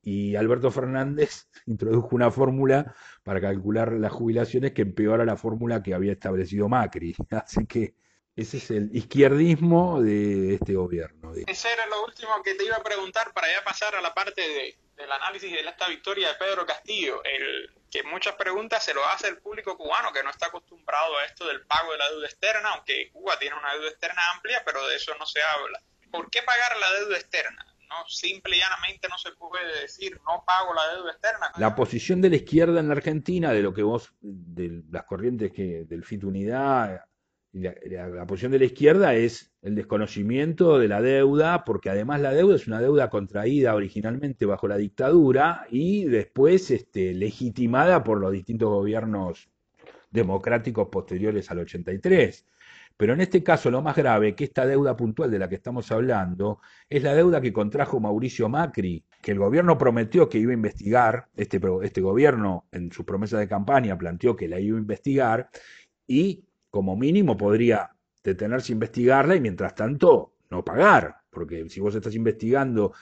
y 0.02 0.36
Alberto 0.36 0.70
Fernández 0.70 1.48
introdujo 1.66 2.08
una 2.12 2.30
fórmula 2.30 2.94
para 3.22 3.40
calcular 3.40 3.92
las 3.92 4.12
jubilaciones 4.12 4.72
que 4.72 4.82
empeora 4.82 5.24
la 5.24 5.36
fórmula 5.36 5.82
que 5.82 5.94
había 5.94 6.12
establecido 6.12 6.68
Macri. 6.68 7.14
Así 7.30 7.66
que 7.66 7.94
ese 8.34 8.56
es 8.56 8.70
el 8.70 8.94
izquierdismo 8.94 10.00
de 10.00 10.54
este 10.54 10.74
gobierno. 10.74 11.32
Ese 11.46 11.72
era 11.72 11.86
lo 11.86 12.04
último 12.04 12.42
que 12.42 12.54
te 12.54 12.64
iba 12.64 12.76
a 12.76 12.82
preguntar 12.82 13.32
para 13.34 13.48
ya 13.48 13.62
pasar 13.62 13.94
a 13.94 14.00
la 14.00 14.14
parte 14.14 14.40
de, 14.40 14.78
del 14.96 15.12
análisis 15.12 15.52
de 15.52 15.60
esta 15.60 15.88
victoria 15.88 16.28
de 16.28 16.34
Pedro 16.36 16.64
Castillo. 16.64 17.22
El, 17.24 17.70
que 17.92 18.02
muchas 18.04 18.34
preguntas 18.36 18.82
se 18.82 18.94
lo 18.94 19.04
hace 19.04 19.28
el 19.28 19.38
público 19.38 19.76
cubano 19.76 20.12
que 20.14 20.22
no 20.22 20.30
está 20.30 20.46
acostumbrado 20.46 21.18
a 21.18 21.26
esto 21.26 21.46
del 21.46 21.66
pago 21.66 21.92
de 21.92 21.98
la 21.98 22.08
deuda 22.08 22.26
externa, 22.26 22.70
aunque 22.70 23.10
Cuba 23.12 23.38
tiene 23.38 23.54
una 23.54 23.74
deuda 23.74 23.90
externa 23.90 24.22
amplia, 24.34 24.62
pero 24.64 24.86
de 24.88 24.96
eso 24.96 25.14
no 25.18 25.26
se 25.26 25.40
habla. 25.42 25.78
¿Por 26.10 26.30
qué 26.30 26.42
pagar 26.42 26.78
la 26.78 26.92
deuda 27.00 27.18
externa? 27.18 27.71
No, 27.92 28.08
simple 28.08 28.56
y 28.56 28.60
llanamente 28.60 29.06
no 29.08 29.18
se 29.18 29.32
puede 29.32 29.82
decir 29.82 30.18
no 30.26 30.42
pago 30.46 30.72
la 30.74 30.94
deuda 30.96 31.12
externa. 31.12 31.52
La 31.58 31.74
posición 31.74 32.20
de 32.20 32.30
la 32.30 32.36
izquierda 32.36 32.80
en 32.80 32.88
la 32.88 32.94
Argentina, 32.94 33.52
de 33.52 33.62
lo 33.62 33.74
que 33.74 33.82
vos, 33.82 34.14
de 34.20 34.82
las 34.90 35.04
corrientes 35.04 35.52
que 35.52 35.84
del 35.84 36.04
FIT 36.04 36.24
Unidad, 36.24 37.04
la, 37.52 38.26
posición 38.26 38.52
de 38.52 38.60
la 38.60 38.64
izquierda 38.64 39.14
es 39.14 39.52
el 39.60 39.74
desconocimiento 39.74 40.78
de 40.78 40.88
la 40.88 41.02
deuda, 41.02 41.64
porque 41.64 41.90
además 41.90 42.22
la 42.22 42.32
deuda 42.32 42.56
es 42.56 42.66
una 42.66 42.80
deuda 42.80 43.10
contraída 43.10 43.74
originalmente 43.74 44.46
bajo 44.46 44.68
la 44.68 44.78
dictadura 44.78 45.66
y 45.70 46.04
después 46.04 46.70
este, 46.70 47.12
legitimada 47.12 48.02
por 48.02 48.18
los 48.18 48.32
distintos 48.32 48.70
gobiernos 48.70 49.50
democráticos 50.10 50.88
posteriores 50.88 51.50
al 51.50 51.58
83. 51.58 52.46
Pero 52.96 53.14
en 53.14 53.20
este 53.20 53.42
caso 53.42 53.70
lo 53.70 53.82
más 53.82 53.96
grave, 53.96 54.34
que 54.34 54.44
esta 54.44 54.66
deuda 54.66 54.96
puntual 54.96 55.30
de 55.30 55.38
la 55.38 55.48
que 55.48 55.56
estamos 55.56 55.90
hablando, 55.92 56.60
es 56.88 57.02
la 57.02 57.14
deuda 57.14 57.40
que 57.40 57.52
contrajo 57.52 58.00
Mauricio 58.00 58.48
Macri, 58.48 59.04
que 59.20 59.32
el 59.32 59.38
gobierno 59.38 59.78
prometió 59.78 60.28
que 60.28 60.38
iba 60.38 60.50
a 60.50 60.54
investigar, 60.54 61.28
este, 61.36 61.60
este 61.82 62.00
gobierno 62.00 62.66
en 62.72 62.92
su 62.92 63.04
promesa 63.04 63.38
de 63.38 63.48
campaña 63.48 63.96
planteó 63.96 64.36
que 64.36 64.48
la 64.48 64.60
iba 64.60 64.76
a 64.76 64.80
investigar 64.80 65.48
y 66.06 66.44
como 66.70 66.96
mínimo 66.96 67.36
podría 67.36 67.90
detenerse 68.22 68.72
a 68.72 68.74
investigarla 68.74 69.36
y 69.36 69.40
mientras 69.40 69.74
tanto 69.74 70.34
no 70.50 70.64
pagar, 70.64 71.16
porque 71.30 71.68
si 71.68 71.80
vos 71.80 71.94
estás 71.94 72.14
investigando, 72.14 72.92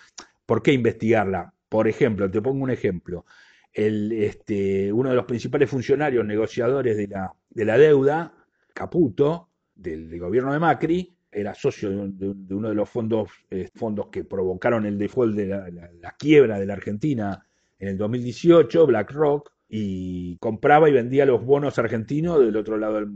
¿por 0.47 0.63
qué 0.63 0.73
investigarla? 0.73 1.53
Por 1.69 1.89
ejemplo, 1.89 2.31
te 2.31 2.41
pongo 2.41 2.65
un 2.65 2.71
ejemplo. 2.71 3.27
El, 3.73 4.11
este, 4.13 4.93
uno 4.93 5.11
de 5.11 5.17
los 5.17 5.25
principales 5.25 5.71
funcionarios 5.71 6.25
negociadores 6.25 6.97
de 6.97 7.09
la, 7.09 7.33
de 7.51 7.65
la 7.65 7.79
deuda, 7.79 8.35
Caputo, 8.75 9.50
del, 9.81 10.19
gobierno 10.19 10.53
de 10.53 10.59
Macri, 10.59 11.17
era 11.33 11.55
socio 11.55 11.91
de, 11.91 12.55
uno 12.55 12.69
de 12.69 12.75
los 12.75 12.89
fondos, 12.89 13.31
eh, 13.51 13.69
fondos 13.75 14.09
que 14.09 14.25
provocaron 14.25 14.85
el 14.87 14.99
default 14.99 15.35
de 15.35 15.47
la, 15.47 16.17
quiebra 16.19 16.59
de 16.59 16.67
la 16.67 16.75
Argentina 16.75 17.47
en 17.79 17.89
el 17.89 17.97
2018, 17.97 18.87
BlackRock, 18.87 19.53
y 19.69 20.37
compraba 20.39 20.89
y 20.89 20.93
vendía 20.93 21.25
los 21.25 21.45
bonos 21.45 21.79
argentinos 21.79 22.41
del 22.41 22.57
otro 22.57 22.77
lado 22.77 23.07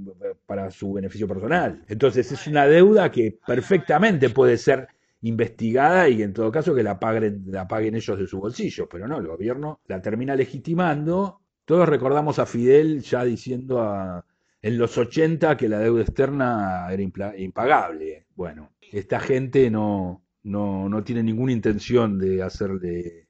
para 0.47 0.71
su 0.71 0.93
beneficio 0.93 1.27
personal. 1.27 1.83
Entonces 1.89 2.31
es 2.31 2.47
una 2.47 2.67
deuda 2.67 3.11
que 3.11 3.39
perfectamente 3.45 4.31
puede 4.31 4.57
ser 4.57 4.87
investigada 5.23 6.09
y 6.09 6.23
en 6.23 6.33
todo 6.33 6.53
caso 6.53 6.75
que 6.75 6.85
la 6.85 7.01
paguen, 7.01 7.45
la 7.47 7.67
paguen 7.67 7.97
ellos 7.97 8.19
de 8.19 8.27
su 8.27 8.39
bolsillo, 8.39 8.89
pero 8.89 9.09
no, 9.09 9.19
el 9.19 9.27
gobierno 9.27 9.81
la 9.89 10.01
termina 10.01 10.37
legitimando. 10.37 11.41
Todos 11.65 11.89
recordamos 11.89 12.39
a 12.39 12.47
Fidel 12.47 13.01
ya 13.01 13.25
diciendo 13.25 13.81
a, 13.83 14.25
en 14.65 14.79
los 14.79 14.97
80 14.97 15.59
que 15.59 15.69
la 15.69 15.79
deuda 15.79 16.01
externa 16.01 16.87
era 16.91 17.03
impagable. 17.37 18.29
Bueno, 18.35 18.73
esta 18.81 19.21
gente 19.21 19.71
no, 19.71 20.25
no, 20.43 20.89
no 20.89 21.05
tiene 21.05 21.23
ninguna 21.23 21.53
intención 21.53 22.19
de 22.19 22.43
hacerle 22.43 23.29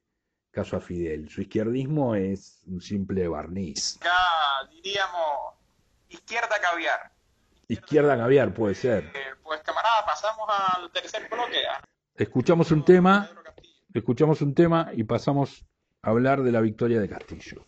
caso 0.49 0.77
a 0.77 0.79
Fidel. 0.79 1.27
Su 1.27 1.41
izquierdismo 1.41 2.15
es 2.15 2.63
un 2.67 2.79
simple 2.79 3.27
barniz. 3.27 3.97
Acá 3.97 4.15
diríamos 4.71 5.55
izquierda 6.07 6.55
caviar. 6.61 7.11
Izquierda 7.67 8.15
caviar 8.15 8.53
puede 8.53 8.73
ser. 8.73 9.03
Eh, 9.13 9.35
pues 9.43 9.59
camarada, 9.59 10.05
pasamos 10.05 10.47
al 10.47 10.89
tercer 10.93 11.27
bloque. 11.29 11.67
¿ah? 11.69 11.83
Escuchamos 12.15 12.71
un 12.71 12.85
tema, 12.85 13.29
escuchamos 13.93 14.41
un 14.41 14.55
tema 14.55 14.89
y 14.93 15.03
pasamos 15.03 15.65
a 16.01 16.11
hablar 16.11 16.43
de 16.43 16.53
la 16.53 16.61
victoria 16.61 17.01
de 17.01 17.09
Castillo. 17.09 17.67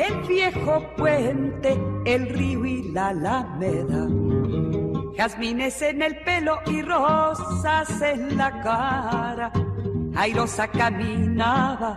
el 0.00 0.22
viejo 0.22 0.82
puente, 0.96 1.78
el 2.06 2.28
río 2.30 2.64
y 2.64 2.82
la 2.92 3.08
alameda. 3.08 4.08
Jazmines 5.16 5.82
en 5.82 6.02
el 6.02 6.16
pelo 6.18 6.58
y 6.66 6.82
rosas 6.82 8.00
en 8.00 8.36
la 8.36 8.62
cara. 8.62 9.52
Airosa 10.16 10.68
caminaba, 10.68 11.96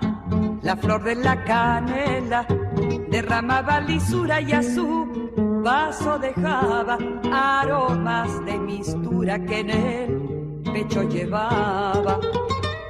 la 0.61 0.75
flor 0.75 1.03
de 1.03 1.15
la 1.15 1.43
canela 1.43 2.45
derramaba 3.09 3.79
lisura 3.79 4.41
y 4.41 4.51
a 4.51 4.61
su 4.61 5.61
vaso 5.63 6.19
dejaba 6.19 6.97
aromas 7.31 8.45
de 8.45 8.57
mistura 8.59 9.39
que 9.45 9.59
en 9.59 9.69
el 9.69 10.61
pecho 10.73 11.03
llevaba. 11.03 12.19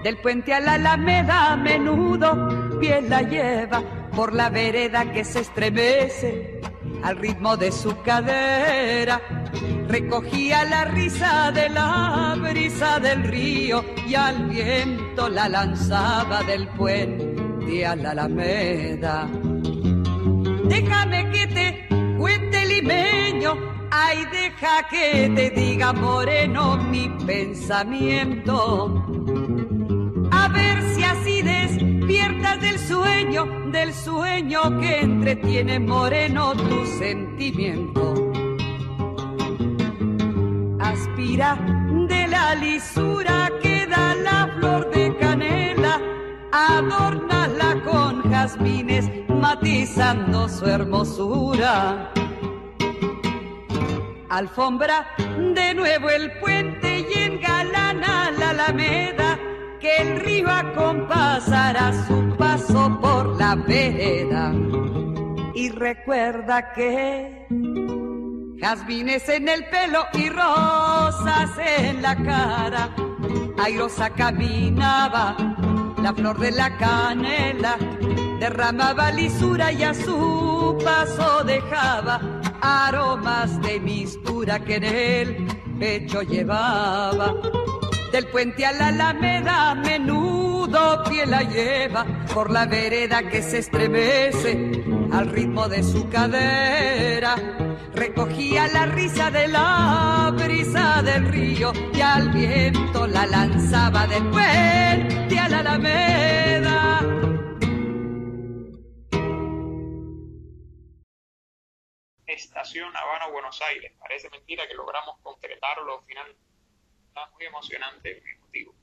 Del 0.04 0.18
puente 0.18 0.54
a 0.54 0.60
la 0.60 0.74
alameda 0.74 1.54
a 1.54 1.56
menudo 1.56 2.80
piel 2.80 3.10
la 3.10 3.22
lleva 3.22 4.03
por 4.16 4.34
la 4.34 4.50
vereda 4.50 5.12
que 5.12 5.24
se 5.24 5.40
estremece 5.40 6.62
al 7.04 7.18
ritmo 7.18 7.58
de 7.58 7.72
su 7.72 8.02
cadera. 8.02 9.22
Recogía 9.88 10.64
la 10.64 10.86
risa 10.86 11.52
de 11.52 11.70
la 11.70 12.36
brisa 12.40 13.00
del 13.00 13.24
río 13.24 13.84
y 14.08 14.16
al 14.16 14.50
viento 14.50 15.30
la 15.30 15.50
lanzaba 15.50 16.44
del 16.44 16.68
puente 16.70 17.86
a 17.86 17.96
la 17.96 18.12
alameda. 18.12 19.30
Déjame 20.66 21.30
que 21.32 21.48
te 21.48 21.88
cuente 22.18 22.66
limeño, 22.66 23.56
ay 23.92 24.26
deja 24.32 24.88
que 24.90 25.32
te 25.36 25.50
diga 25.50 25.94
moreno 25.94 26.78
mi 26.78 27.10
pensamiento. 27.26 29.06
A 30.32 30.48
ver 30.48 30.82
si 30.96 31.04
así 31.04 31.42
del 31.42 31.53
sueño, 33.94 34.80
que 34.80 35.02
entretiene 35.02 35.80
moreno 35.80 36.54
tu 36.54 36.86
sentimiento. 36.86 38.32
Aspira 40.80 41.58
de 42.08 42.28
la 42.28 42.56
lisura 42.56 43.50
que 43.62 43.88
da 43.88 44.16
la 44.16 44.50
flor 44.58 44.90
de 44.92 45.16
canela, 45.18 46.00
adórnala 46.52 47.82
con 47.84 48.24
jazmines, 48.30 49.10
matizando 49.30 50.50
su 50.50 50.66
hermosura. 50.66 52.12
Alfombra 54.30 55.08
de 55.54 55.74
nuevo 55.76 56.10
el 56.10 56.32
puente 56.40 57.06
y 57.08 57.14
engalana 57.20 58.32
la 58.32 58.50
alameda 58.50 59.38
que 59.80 59.98
el 59.98 60.22
río 60.22 60.50
acompasará 60.50 61.92
su 62.08 62.33
por 62.74 63.38
la 63.38 63.56
vereda. 63.56 64.52
Y 65.54 65.70
recuerda 65.70 66.74
que 66.74 67.46
jazmines 68.60 69.30
en 69.30 69.48
el 69.48 69.66
pelo 69.66 70.06
y 70.14 70.30
rosas 70.30 71.52
en 71.58 72.02
la 72.02 72.16
cara, 72.16 72.90
airosa 73.64 74.10
caminaba 74.10 75.36
la 76.02 76.14
flor 76.14 76.40
de 76.40 76.52
la 76.52 76.76
canela, 76.78 77.78
derramaba 78.40 79.12
lisura 79.12 79.72
y 79.72 79.84
a 79.84 79.94
su 79.94 80.78
paso 80.84 81.44
dejaba 81.44 82.20
aromas 82.62 83.62
de 83.62 83.80
mistura 83.80 84.60
que 84.60 84.76
en 84.76 84.84
el 84.84 85.48
pecho 85.80 86.24
llevaba 86.24 87.36
del 88.14 88.28
puente 88.28 88.64
a 88.64 88.72
la 88.72 88.90
alameda 88.90 89.74
menudo 89.74 91.04
pie 91.10 91.26
la 91.26 91.42
lleva 91.42 92.06
por 92.32 92.52
la 92.52 92.68
vereda 92.68 93.28
que 93.28 93.42
se 93.42 93.58
estremece 93.58 94.52
al 95.12 95.32
ritmo 95.32 95.68
de 95.68 95.82
su 95.82 96.08
cadera. 96.10 97.36
Recogía 97.96 98.68
la 98.68 98.86
risa 98.86 99.32
de 99.32 99.48
la 99.48 100.32
brisa 100.32 101.02
del 101.02 101.28
río 101.28 101.74
y 101.92 102.02
al 102.02 102.30
viento 102.30 103.08
la 103.08 103.26
lanzaba 103.26 104.06
del 104.06 104.30
puente 104.30 105.40
a 105.40 105.50
la 105.50 105.60
alameda. 105.60 107.00
Estación 112.28 112.96
Habana, 112.96 113.28
Buenos 113.32 113.60
Aires. 113.64 113.92
Parece 114.00 114.30
mentira 114.30 114.68
que 114.68 114.76
logramos 114.76 115.18
concretarlo 115.24 116.04
finalmente 116.06 116.53
muy 117.34 117.46
emocionante, 117.46 118.22
muy 118.22 118.32
emotivo. 118.32 118.76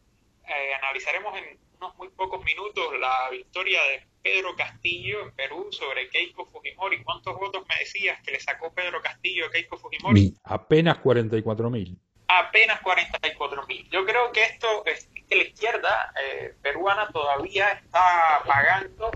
Eh, 0.48 0.74
analizaremos 0.74 1.36
en 1.38 1.58
unos 1.76 1.96
muy 1.96 2.08
pocos 2.08 2.44
minutos 2.44 2.98
la 2.98 3.30
victoria 3.30 3.82
de 3.84 4.06
Pedro 4.22 4.54
Castillo 4.56 5.22
en 5.22 5.32
Perú 5.32 5.68
sobre 5.70 6.08
Keiko 6.08 6.46
Fujimori. 6.46 7.02
¿Cuántos 7.02 7.38
votos 7.38 7.64
me 7.68 7.76
decías 7.78 8.20
que 8.22 8.32
le 8.32 8.40
sacó 8.40 8.72
Pedro 8.72 9.00
Castillo 9.00 9.46
a 9.46 9.50
Keiko 9.50 9.78
Fujimori? 9.78 10.34
Apenas 10.44 10.98
44 10.98 11.70
mil. 11.70 11.98
Apenas 12.28 12.80
44 12.80 13.66
mil. 13.66 13.88
Yo 13.90 14.04
creo 14.04 14.32
que 14.32 14.42
esto 14.44 14.84
es 14.86 15.08
que 15.28 15.36
la 15.36 15.42
izquierda 15.44 16.12
eh, 16.22 16.54
peruana 16.62 17.08
todavía 17.08 17.70
está 17.72 18.42
pagando 18.46 19.10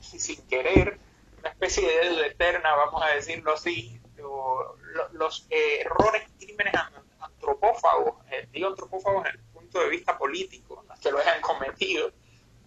sin 0.00 0.46
querer 0.48 0.98
una 1.38 1.50
especie 1.50 1.86
de 1.86 2.08
deuda 2.08 2.26
eterna, 2.26 2.74
vamos 2.74 3.02
a 3.02 3.08
decirlo 3.08 3.52
así, 3.52 4.00
los 5.12 5.46
eh, 5.50 5.80
errores 5.80 6.22
crímenes 6.38 6.74
antropófagos, 7.46 8.14
eh, 8.30 8.48
digo 8.50 8.68
antropófagos 8.68 9.26
en 9.26 9.32
el 9.32 9.40
punto 9.52 9.80
de 9.80 9.88
vista 9.88 10.18
político, 10.18 10.84
que 11.00 11.10
lo 11.10 11.18
hayan 11.18 11.40
cometido, 11.42 12.12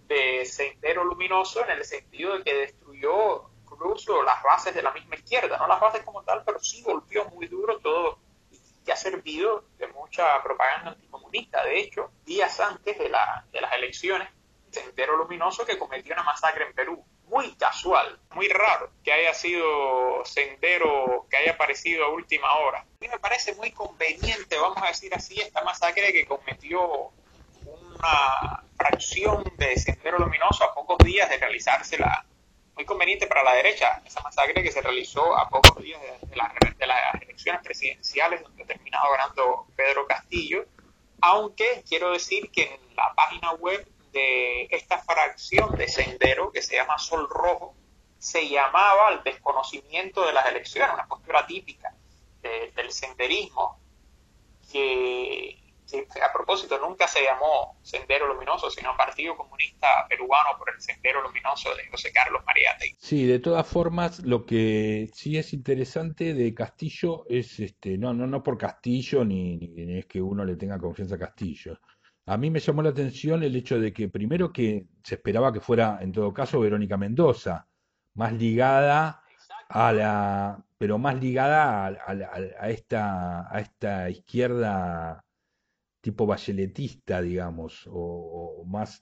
de 0.08 0.44
Sendero 0.46 1.04
Luminoso 1.04 1.64
en 1.64 1.78
el 1.78 1.86
sentido 1.86 2.38
de 2.38 2.44
que 2.44 2.54
destruyó 2.54 3.50
incluso 3.64 4.24
las 4.24 4.42
bases 4.42 4.74
de 4.74 4.82
la 4.82 4.92
misma 4.92 5.16
izquierda, 5.16 5.58
no 5.58 5.68
las 5.68 5.80
bases 5.80 6.04
como 6.04 6.24
tal, 6.24 6.44
pero 6.44 6.60
sí 6.60 6.82
golpeó 6.82 7.26
muy 7.26 7.48
duro 7.48 7.80
todo 7.80 8.18
y 8.50 8.58
que 8.84 8.92
ha 8.92 8.96
servido 8.96 9.66
de 9.78 9.88
mucha 9.90 10.42
propaganda 10.42 10.92
anticomunista. 10.92 11.64
De 11.64 11.80
hecho, 11.80 12.10
días 12.26 12.60
antes 12.60 12.98
de, 12.98 13.04
de 13.04 13.62
las 13.62 13.74
elecciones, 13.76 14.28
Sendero 14.72 15.16
Luminoso 15.16 15.64
que 15.64 15.78
cometió 15.78 16.14
una 16.14 16.24
masacre 16.24 16.66
en 16.66 16.74
Perú 16.74 17.06
muy 17.30 17.54
casual, 17.56 18.20
muy 18.34 18.48
raro 18.48 18.92
que 19.04 19.14
haya 19.14 19.34
sido 19.34 20.24
Sendero, 20.26 21.28
que 21.30 21.38
haya 21.38 21.52
aparecido 21.54 22.06
a 22.06 22.10
última 22.10 22.52
hora. 22.58 22.80
A 22.80 22.86
mí 23.00 23.08
me 23.08 23.20
parece 23.20 23.54
muy 23.56 23.72
conveniente, 23.72 24.58
vamos 24.58 24.82
a 24.82 24.88
decir 24.88 25.14
así, 25.14 25.40
esta 25.40 25.64
masacre 25.64 26.12
que 26.12 26.26
cometió 26.26 27.12
una 27.66 28.64
fracción 28.76 29.44
de 29.58 29.78
Sendero 29.78 30.18
Luminoso 30.18 30.64
a 30.64 30.74
pocos 30.74 30.98
días 31.00 31.30
de 31.30 31.38
realizarse 31.38 31.98
la, 31.98 32.26
muy 32.76 32.86
conveniente 32.86 33.28
para 33.28 33.44
la 33.44 33.54
derecha, 33.54 34.02
esa 34.06 34.22
masacre 34.22 34.64
que 34.64 34.72
se 34.72 34.82
realizó 34.82 35.38
a 35.38 35.50
pocos 35.50 35.84
días 35.84 36.02
de, 36.02 36.28
de 36.78 36.88
las 36.88 37.22
elecciones 37.22 37.62
presidenciales 37.62 38.42
donde 38.42 38.64
ha 38.64 38.66
terminado 38.66 39.12
ganando 39.12 39.68
Pedro 39.76 40.08
Castillo, 40.08 40.66
aunque 41.22 41.84
quiero 41.88 42.12
decir 42.12 42.50
que 42.52 42.64
en 42.74 42.96
la 42.96 43.14
página 43.14 43.52
web 43.54 43.86
de 44.12 44.68
esta 44.72 44.97
fracción 44.99 45.76
de 45.76 45.88
sendero 45.88 46.51
que 46.51 46.62
se 46.62 46.76
llama 46.76 46.97
Sol 46.97 47.28
Rojo 47.30 47.76
se 48.20 48.49
llamaba 48.49 49.14
el 49.14 49.24
desconocimiento 49.24 50.26
de 50.26 50.34
las 50.34 50.45
elecciones, 50.47 50.93
una 50.93 51.07
postura 51.07 51.47
típica 51.47 51.95
del 52.41 52.91
senderismo, 52.91 53.80
que, 54.72 55.57
a 56.22 56.32
propósito 56.32 56.80
nunca 56.80 57.07
se 57.07 57.24
llamó 57.24 57.78
Sendero 57.82 58.28
Luminoso, 58.28 58.70
sino 58.70 58.95
Partido 58.95 59.36
Comunista 59.36 59.88
Peruano 60.07 60.57
por 60.57 60.70
el 60.74 60.82
Sendero 60.82 61.22
Luminoso 61.22 61.74
de 61.76 61.88
José 61.88 62.12
Carlos 62.12 62.43
Mariate. 62.45 62.95
Sí, 62.99 63.26
de 63.26 63.39
todas 63.39 63.68
formas, 63.68 64.20
lo 64.20 64.45
que 64.45 65.10
sí 65.14 65.38
es 65.38 65.53
interesante 65.53 66.34
de 66.34 66.53
Castillo 66.53 67.26
es, 67.28 67.60
este, 67.60 67.97
no, 67.97 68.14
no, 68.14 68.28
no 68.28 68.43
por 68.43 68.57
Castillo, 68.57 69.26
ni, 69.26 69.57
ni 69.57 69.97
es 69.97 70.05
que 70.05 70.22
uno 70.22 70.45
le 70.45 70.55
tenga 70.55 70.78
confianza 70.78 71.16
a 71.16 71.20
Castillo, 71.20 71.80
a 72.26 72.38
mí 72.38 72.49
me 72.51 72.59
llamó 72.59 72.82
la 72.84 72.89
atención 72.89 73.43
el 73.43 73.55
hecho 73.55 73.80
de 73.80 73.91
que 73.91 74.09
primero 74.09 74.53
que 74.53 74.88
se 75.03 75.15
esperaba 75.15 75.51
que 75.51 75.59
fuera, 75.61 75.99
en 76.01 76.11
todo 76.11 76.34
caso, 76.34 76.59
Verónica 76.59 76.97
Mendoza, 76.97 77.67
más 78.13 78.34
ligada 78.34 79.24
a 79.70 79.93
la, 79.93 80.65
pero 80.78 80.97
más 80.97 81.20
ligada 81.20 81.88
a, 81.88 82.70
esta, 82.70 83.53
a 83.53 83.59
esta 83.59 84.09
izquierda 84.09 85.26
tipo 86.01 86.26
bacheletista, 86.26 87.22
digamos, 87.22 87.88
o, 87.91 88.63
más 88.65 89.01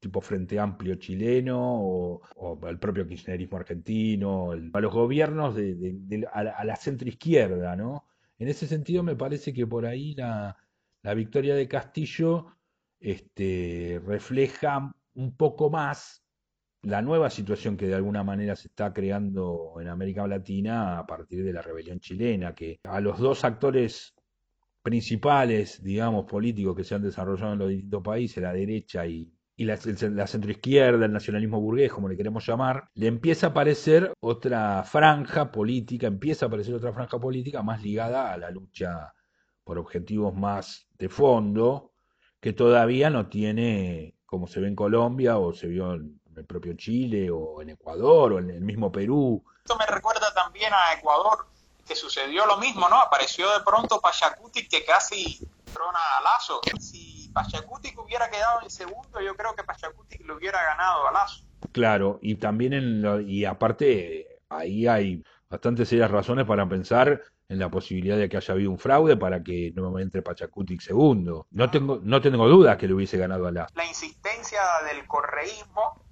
tipo 0.00 0.20
Frente 0.20 0.58
Amplio 0.58 0.96
chileno, 0.96 1.58
o, 1.58 2.20
al 2.66 2.78
propio 2.78 3.06
kirchnerismo 3.06 3.56
argentino, 3.56 4.52
a 4.72 4.80
los 4.80 4.92
gobiernos 4.92 5.54
de, 5.56 6.28
a, 6.32 6.44
la, 6.44 6.52
a 6.52 6.76
centroizquierda, 6.76 7.76
¿no? 7.76 8.06
En 8.38 8.48
ese 8.48 8.66
sentido 8.66 9.02
me 9.02 9.16
parece 9.16 9.52
que 9.52 9.66
por 9.66 9.86
ahí 9.86 10.14
la, 10.14 10.56
la 11.02 11.14
victoria 11.14 11.54
de 11.54 11.68
Castillo 11.68 12.55
este, 13.06 14.00
refleja 14.04 14.92
un 15.14 15.36
poco 15.36 15.70
más 15.70 16.24
la 16.82 17.02
nueva 17.02 17.30
situación 17.30 17.76
que 17.76 17.86
de 17.86 17.94
alguna 17.94 18.24
manera 18.24 18.56
se 18.56 18.66
está 18.66 18.92
creando 18.92 19.74
en 19.80 19.86
América 19.86 20.26
Latina 20.26 20.98
a 20.98 21.06
partir 21.06 21.44
de 21.44 21.52
la 21.52 21.62
rebelión 21.62 22.00
chilena, 22.00 22.52
que 22.52 22.80
a 22.82 23.00
los 23.00 23.20
dos 23.20 23.44
actores 23.44 24.12
principales, 24.82 25.84
digamos, 25.84 26.24
políticos 26.24 26.74
que 26.76 26.82
se 26.82 26.96
han 26.96 27.02
desarrollado 27.02 27.52
en 27.52 27.58
los 27.60 27.68
distintos 27.68 28.02
países, 28.02 28.42
la 28.42 28.52
derecha 28.52 29.06
y, 29.06 29.32
la, 29.58 29.78
la 30.10 30.26
centroizquierda, 30.26 31.06
el 31.06 31.12
nacionalismo 31.12 31.60
burgués, 31.60 31.92
como 31.92 32.08
le 32.08 32.16
queremos 32.16 32.44
llamar, 32.44 32.88
le 32.94 33.06
empieza 33.06 33.46
a 33.46 33.50
aparecer 33.50 34.12
otra 34.18 34.82
franja 34.82 35.52
política, 35.52 36.08
empieza 36.08 36.46
a 36.46 36.48
aparecer 36.48 36.74
otra 36.74 36.92
franja 36.92 37.20
política 37.20 37.62
más 37.62 37.84
ligada 37.84 38.32
a 38.32 38.36
la 38.36 38.50
lucha 38.50 39.12
por 39.62 39.78
objetivos 39.78 40.34
más 40.34 40.88
de 40.98 41.08
fondo, 41.08 41.92
que 42.46 42.52
todavía 42.52 43.10
no 43.10 43.26
tiene, 43.26 44.14
como 44.24 44.46
se 44.46 44.60
ve 44.60 44.68
en 44.68 44.76
Colombia 44.76 45.36
o 45.36 45.52
se 45.52 45.66
vio 45.66 45.94
en 45.94 46.20
el 46.36 46.44
propio 46.44 46.74
Chile 46.74 47.28
o 47.28 47.60
en 47.60 47.70
Ecuador 47.70 48.34
o 48.34 48.38
en 48.38 48.50
el 48.50 48.60
mismo 48.60 48.92
Perú. 48.92 49.44
Esto 49.64 49.76
me 49.76 49.84
recuerda 49.84 50.32
también 50.32 50.72
a 50.72 50.96
Ecuador, 50.96 51.48
que 51.84 51.96
sucedió 51.96 52.46
lo 52.46 52.56
mismo, 52.58 52.88
¿no? 52.88 53.00
Apareció 53.00 53.50
de 53.52 53.64
pronto 53.64 54.00
Pachacuti 54.00 54.68
que 54.68 54.84
casi 54.84 55.40
trona 55.74 55.98
a 55.98 56.22
Lazo, 56.22 56.60
casi 56.60 57.28
Pachacutic 57.34 57.98
hubiera 57.98 58.30
quedado 58.30 58.60
en 58.62 58.70
segundo, 58.70 59.20
yo 59.20 59.34
creo 59.34 59.52
que 59.56 59.64
Pachacutic 59.64 60.24
le 60.24 60.32
hubiera 60.32 60.62
ganado 60.62 61.08
a 61.08 61.10
Lazo. 61.10 61.44
Claro, 61.72 62.20
y 62.22 62.36
también 62.36 62.74
en 62.74 63.02
lo- 63.02 63.20
y 63.20 63.44
aparte 63.44 64.38
ahí 64.50 64.86
hay 64.86 65.24
bastante 65.50 65.84
serias 65.84 66.12
razones 66.12 66.46
para 66.46 66.68
pensar 66.68 67.20
en 67.48 67.58
la 67.58 67.70
posibilidad 67.70 68.16
de 68.16 68.28
que 68.28 68.36
haya 68.36 68.54
habido 68.54 68.70
un 68.70 68.78
fraude 68.78 69.16
para 69.16 69.42
que 69.42 69.72
no 69.74 69.98
entre 69.98 70.22
Pachacutic 70.22 70.80
segundo. 70.80 71.46
No 71.50 71.70
tengo, 71.70 72.00
no 72.02 72.20
tengo 72.20 72.48
dudas 72.48 72.76
que 72.76 72.88
le 72.88 72.94
hubiese 72.94 73.18
ganado 73.18 73.46
a 73.46 73.52
Lazo. 73.52 73.74
La 73.76 73.86
insistencia 73.86 74.60
del 74.90 75.06
correísmo 75.06 76.04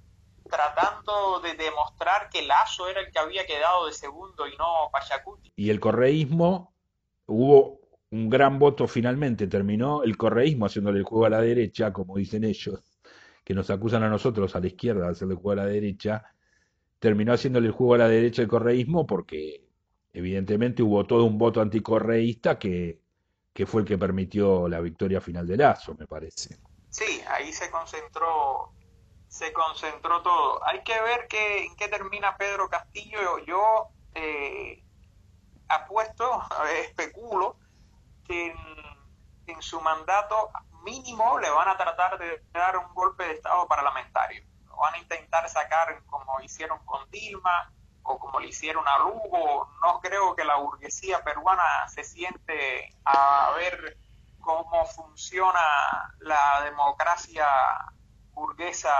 tratando 0.49 1.39
de 1.41 1.55
demostrar 1.55 2.29
que 2.29 2.43
Lazo 2.43 2.87
era 2.87 3.01
el 3.01 3.11
que 3.11 3.19
había 3.19 3.45
quedado 3.45 3.87
de 3.87 3.93
segundo 3.93 4.47
y 4.47 4.55
no 4.57 4.89
Pachacuti. 4.91 5.51
Y 5.55 5.69
el 5.69 5.79
correísmo, 5.79 6.73
hubo 7.25 7.81
un 8.11 8.29
gran 8.29 8.59
voto 8.59 8.87
finalmente, 8.87 9.47
terminó 9.47 10.03
el 10.03 10.15
correísmo 10.15 10.67
haciéndole 10.67 10.99
el 10.99 11.03
juego 11.03 11.25
a 11.25 11.29
la 11.29 11.41
derecha, 11.41 11.91
como 11.91 12.15
dicen 12.17 12.43
ellos, 12.43 12.79
que 13.43 13.53
nos 13.53 13.69
acusan 13.69 14.03
a 14.03 14.09
nosotros 14.09 14.55
a 14.55 14.59
la 14.59 14.67
izquierda 14.67 15.05
de 15.05 15.11
hacerle 15.11 15.33
el 15.33 15.39
juego 15.39 15.59
a 15.59 15.63
la 15.63 15.69
derecha, 15.69 16.23
terminó 16.99 17.33
haciéndole 17.33 17.67
el 17.67 17.73
juego 17.73 17.95
a 17.95 17.99
la 17.99 18.07
derecha 18.07 18.41
el 18.41 18.47
correísmo 18.47 19.05
porque 19.05 19.64
evidentemente 20.15 20.81
hubo 20.81 21.05
todo 21.05 21.25
un 21.25 21.37
voto 21.37 21.61
anticorreísta 21.61 22.57
que, 22.57 23.01
que 23.53 23.65
fue 23.65 23.81
el 23.81 23.87
que 23.87 23.97
permitió 23.97 24.69
la 24.69 24.79
victoria 24.79 25.19
final 25.19 25.45
de 25.45 25.57
Lazo, 25.57 25.93
me 25.99 26.07
parece. 26.07 26.57
Sí, 26.89 27.21
ahí 27.29 27.51
se 27.51 27.69
concentró, 27.69 28.71
se 29.27 29.51
concentró 29.51 30.21
todo. 30.21 30.65
Hay 30.65 30.83
que 30.83 30.99
ver 31.01 31.27
que, 31.27 31.65
en 31.65 31.75
qué 31.75 31.89
termina 31.89 32.37
Pedro 32.37 32.69
Castillo. 32.69 33.39
Yo, 33.45 33.89
eh, 34.13 34.81
apuesto, 35.67 36.41
especulo, 36.81 37.57
que 38.25 38.47
en, 38.47 38.57
en 39.47 39.61
su 39.61 39.81
mandato 39.81 40.49
mínimo 40.83 41.37
le 41.39 41.49
van 41.49 41.67
a 41.67 41.75
tratar 41.75 42.17
de 42.17 42.41
dar 42.53 42.77
un 42.77 42.93
golpe 42.93 43.25
de 43.25 43.33
Estado 43.33 43.67
parlamentario. 43.67 44.45
Lo 44.65 44.77
van 44.77 44.93
a 44.93 44.97
intentar 44.97 45.49
sacar 45.49 46.01
como 46.05 46.39
hicieron 46.39 46.79
con 46.85 47.09
Dilma 47.11 47.74
o 48.05 48.19
como 48.19 48.39
le 48.39 48.47
hicieron 48.47 48.87
a 48.87 48.99
Lugo. 48.99 49.69
No 49.81 49.99
creo 50.01 50.35
que 50.35 50.45
la 50.45 50.57
burguesía 50.57 51.23
peruana 51.23 51.87
se 51.87 52.03
siente 52.03 52.93
a 53.03 53.51
ver 53.57 53.97
cómo 54.39 54.85
funciona 54.85 55.59
la 56.19 56.61
democracia 56.63 57.45
burguesa, 58.33 58.91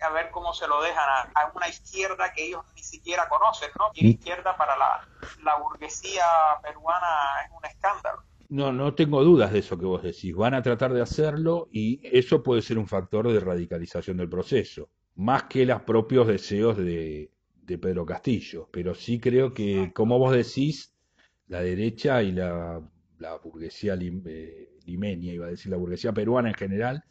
a 0.00 0.10
ver 0.12 0.30
cómo 0.30 0.52
se 0.52 0.66
lo 0.66 0.82
dejan 0.82 1.08
a, 1.08 1.40
a 1.40 1.52
una 1.54 1.68
izquierda 1.68 2.32
que 2.32 2.46
ellos 2.46 2.64
ni 2.74 2.82
siquiera 2.82 3.28
conocen, 3.28 3.70
¿no? 3.78 3.90
Y 3.94 4.04
la 4.04 4.10
izquierda 4.10 4.56
para 4.56 4.76
la, 4.76 5.06
la 5.44 5.56
burguesía 5.58 6.24
peruana 6.62 7.42
es 7.44 7.50
un 7.52 7.64
escándalo. 7.64 8.22
No, 8.48 8.72
no 8.72 8.94
tengo 8.94 9.22
dudas 9.22 9.52
de 9.52 9.60
eso 9.60 9.78
que 9.78 9.86
vos 9.86 10.02
decís. 10.02 10.34
Van 10.34 10.54
a 10.54 10.62
tratar 10.62 10.92
de 10.92 11.00
hacerlo 11.00 11.68
y 11.70 12.00
eso 12.02 12.42
puede 12.42 12.62
ser 12.62 12.78
un 12.78 12.88
factor 12.88 13.32
de 13.32 13.40
radicalización 13.40 14.16
del 14.16 14.28
proceso, 14.28 14.90
más 15.14 15.44
que 15.44 15.64
los 15.64 15.82
propios 15.82 16.26
deseos 16.26 16.76
de, 16.76 17.30
de 17.72 17.78
Pedro 17.78 18.06
Castillo. 18.06 18.68
Pero 18.72 18.94
sí 18.94 19.18
creo 19.20 19.52
que, 19.54 19.92
como 19.94 20.18
vos 20.18 20.34
decís, 20.34 20.94
la 21.48 21.60
derecha 21.62 22.22
y 22.22 22.32
la, 22.32 22.80
la 23.18 23.36
burguesía 23.38 23.96
lim- 23.96 24.22
eh, 24.26 24.70
limeña, 24.86 25.32
iba 25.32 25.46
a 25.46 25.50
decir 25.50 25.70
la 25.70 25.76
burguesía 25.78 26.12
peruana 26.12 26.48
en 26.50 26.54
general, 26.54 27.04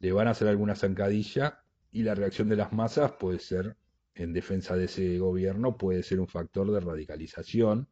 le 0.00 0.12
van 0.12 0.28
a 0.28 0.32
hacer 0.32 0.48
alguna 0.48 0.74
zancadilla 0.76 1.60
y 1.92 2.02
la 2.02 2.14
reacción 2.14 2.48
de 2.48 2.56
las 2.56 2.72
masas 2.72 3.12
puede 3.18 3.38
ser, 3.38 3.76
en 4.14 4.32
defensa 4.32 4.76
de 4.76 4.84
ese 4.84 5.18
gobierno, 5.18 5.76
puede 5.76 6.02
ser 6.02 6.20
un 6.20 6.28
factor 6.28 6.70
de 6.72 6.80
radicalización 6.80 7.88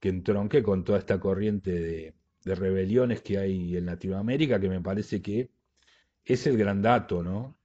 que 0.00 0.08
entronque 0.08 0.62
con 0.62 0.84
toda 0.84 0.98
esta 0.98 1.20
corriente 1.20 1.72
de, 1.72 2.14
de 2.44 2.54
rebeliones 2.54 3.22
que 3.22 3.38
hay 3.38 3.76
en 3.76 3.86
Latinoamérica, 3.86 4.60
que 4.60 4.68
me 4.68 4.80
parece 4.80 5.22
que 5.22 5.50
es 6.24 6.46
el 6.48 6.58
gran 6.58 6.82
dato, 6.82 7.22
¿no? 7.24 7.59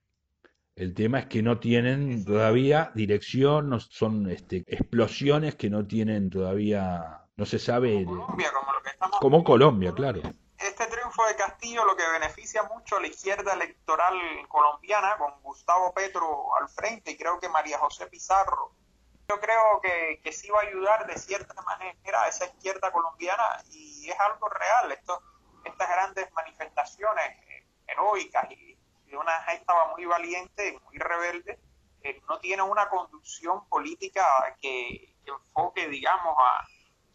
El 0.76 0.94
tema 0.94 1.20
es 1.20 1.28
que 1.28 1.42
no 1.42 1.58
tienen 1.58 2.26
todavía 2.26 2.92
dirección, 2.96 3.70
no 3.70 3.80
son 3.80 4.30
este, 4.30 4.66
explosiones 4.68 5.56
que 5.56 5.70
no 5.70 5.88
tienen 5.88 6.30
todavía, 6.30 7.22
no 7.38 7.46
se 7.46 7.60
sabe, 7.60 8.04
Como 8.04 8.26
Colombia, 8.26 8.52
como 8.52 8.74
lo 8.74 8.82
que 8.82 8.90
estamos 8.90 9.20
como 9.22 9.44
Colombia, 9.46 9.94
claro. 9.94 10.20
este 10.58 10.86
triunfo 10.88 11.26
de 11.28 11.36
Castillo 11.38 11.86
lo 11.86 11.96
que 11.96 12.04
beneficia 12.12 12.64
mucho 12.64 12.98
a 12.98 13.00
la 13.00 13.08
izquierda 13.08 13.54
electoral 13.54 14.16
colombiana 14.50 15.16
con 15.18 15.42
Gustavo 15.44 15.94
Petro 15.94 16.54
al 16.60 16.68
frente 16.68 17.12
y 17.12 17.18
creo 17.18 17.40
que 17.40 17.48
María 17.48 17.80
José 17.80 18.08
Pizarro. 18.08 18.74
Yo 19.30 19.40
creo 19.40 19.80
que, 19.82 20.20
que 20.22 20.34
sí 20.34 20.50
va 20.50 20.60
a 20.60 20.68
ayudar 20.68 21.08
de 21.08 21.18
cierta 21.18 21.56
manera 21.62 22.22
a 22.22 22.28
esa 22.28 22.48
izquierda 22.48 22.92
colombiana 22.92 23.44
y 23.72 24.10
es 24.10 24.20
algo 24.20 24.50
real. 24.50 24.92
Esto, 24.92 25.22
estas 25.64 25.88
grandes 25.88 26.32
manifestaciones 26.34 27.32
heroicas 27.88 28.52
y, 28.52 28.75
una 29.18 29.38
estaba 29.54 29.92
muy 29.94 30.06
valiente, 30.06 30.80
muy 30.86 30.98
rebelde, 30.98 31.60
eh, 32.02 32.22
no 32.30 32.40
tiene 32.40 32.62
una 32.62 32.88
conducción 32.90 33.68
política 33.68 34.24
que, 34.62 35.16
que 35.26 35.32
enfoque, 35.32 35.88
digamos, 35.90 36.36
a, 36.38 36.66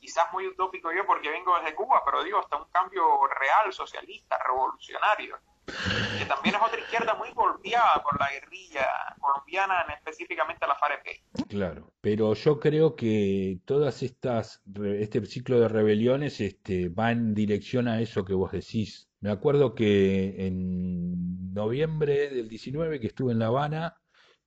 quizás 0.01 0.25
muy 0.33 0.47
utópico 0.47 0.91
yo 0.93 1.07
porque 1.07 1.31
vengo 1.31 1.57
desde 1.59 1.75
Cuba, 1.75 2.03
pero 2.05 2.25
digo, 2.25 2.39
hasta 2.41 2.57
un 2.57 2.69
cambio 2.71 3.03
real, 3.39 3.73
socialista, 3.73 4.39
revolucionario, 4.45 5.39
que 6.19 6.25
también 6.25 6.57
es 6.57 6.63
otra 6.63 6.81
izquierda 6.81 7.15
muy 7.15 7.31
golpeada 7.33 8.03
por 8.03 8.19
la 8.19 8.31
guerrilla 8.31 8.89
colombiana, 9.21 9.83
en 9.83 9.93
específicamente 9.93 10.67
la 10.67 10.75
FAREP. 10.75 11.23
Claro, 11.49 11.93
pero 12.01 12.35
yo 12.35 12.59
creo 12.59 12.97
que 12.97 13.59
todas 13.65 14.03
estas, 14.03 14.63
este 14.99 15.25
ciclo 15.27 15.61
de 15.61 15.69
rebeliones, 15.69 16.41
este, 16.41 16.89
va 16.89 17.13
en 17.13 17.35
dirección 17.35 17.87
a 17.87 18.01
eso 18.01 18.25
que 18.25 18.35
vos 18.35 18.53
decís. 18.53 19.10
Me 19.21 19.31
acuerdo 19.31 19.75
que 19.75 20.47
en 20.47 21.53
noviembre 21.53 22.31
del 22.31 22.49
19 22.49 23.01
que 23.01 23.09
estuve 23.09 23.33
en 23.33 23.39
La 23.39 23.49
Habana 23.49 23.97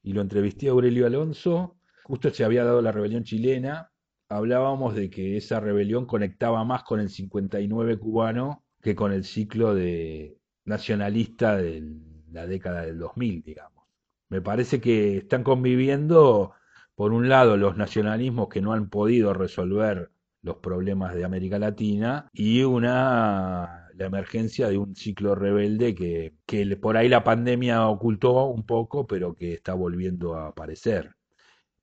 y 0.02 0.14
lo 0.14 0.22
entrevisté 0.22 0.68
a 0.68 0.72
Aurelio 0.72 1.06
Alonso, 1.06 1.78
justo 2.04 2.30
se 2.32 2.44
había 2.44 2.64
dado 2.64 2.82
la 2.82 2.92
rebelión 2.92 3.24
chilena, 3.24 3.92
hablábamos 4.30 4.96
de 4.96 5.10
que 5.12 5.38
esa 5.38 5.60
rebelión 5.60 6.06
conectaba 6.08 6.64
más 6.64 6.84
con 6.84 7.00
el 7.00 7.10
59 7.10 8.00
cubano 8.00 8.64
que 8.82 8.96
con 8.96 9.12
el 9.14 9.24
ciclo 9.24 9.76
de 9.76 10.40
nacionalista 10.66 11.56
de 11.58 11.84
la 12.32 12.48
década 12.48 12.82
del 12.82 12.98
2000, 12.98 13.44
digamos. 13.44 13.84
Me 14.30 14.42
parece 14.42 14.82
que 14.82 15.18
están 15.18 15.44
conviviendo, 15.44 16.54
por 16.96 17.14
un 17.14 17.30
lado, 17.30 17.58
los 17.58 17.78
nacionalismos 17.78 18.50
que 18.50 18.62
no 18.62 18.74
han 18.74 18.90
podido 18.90 19.34
resolver 19.34 20.12
los 20.42 20.58
problemas 20.58 21.14
de 21.14 21.24
América 21.26 21.60
Latina 21.60 22.28
y 22.34 22.64
una 22.64 23.83
la 23.96 24.06
emergencia 24.06 24.70
de 24.70 24.78
un 24.78 24.96
ciclo 24.96 25.36
rebelde 25.36 25.96
que, 25.96 26.34
que 26.46 26.78
por 26.78 26.98
ahí 26.98 27.10
la 27.10 27.24
pandemia 27.24 27.88
ocultó 27.88 28.46
un 28.46 28.66
poco, 28.66 29.08
pero 29.08 29.36
que 29.36 29.54
está 29.54 29.74
volviendo 29.74 30.36
a 30.36 30.48
aparecer. 30.48 31.16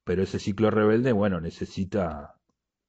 Pero 0.05 0.23
ese 0.23 0.39
ciclo 0.39 0.71
rebelde, 0.71 1.13
bueno, 1.13 1.41
necesita 1.41 2.35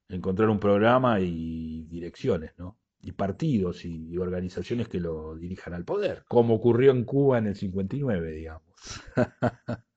encontrar 0.10 0.50
un 0.50 0.60
programa 0.60 1.20
y 1.20 1.84
direcciones, 1.86 2.54
¿no? 2.58 2.78
Y 3.02 3.14
partidos 3.14 3.86
y 3.86 4.18
organizaciones 4.18 4.88
que 4.88 5.00
lo 5.00 5.36
dirijan 5.36 5.74
al 5.74 5.86
poder, 5.86 6.24
como 6.28 6.56
ocurrió 6.56 6.92
en 6.92 7.04
Cuba 7.04 7.40
en 7.40 7.48
el 7.48 7.56
59, 7.56 8.32
digamos. 8.32 8.64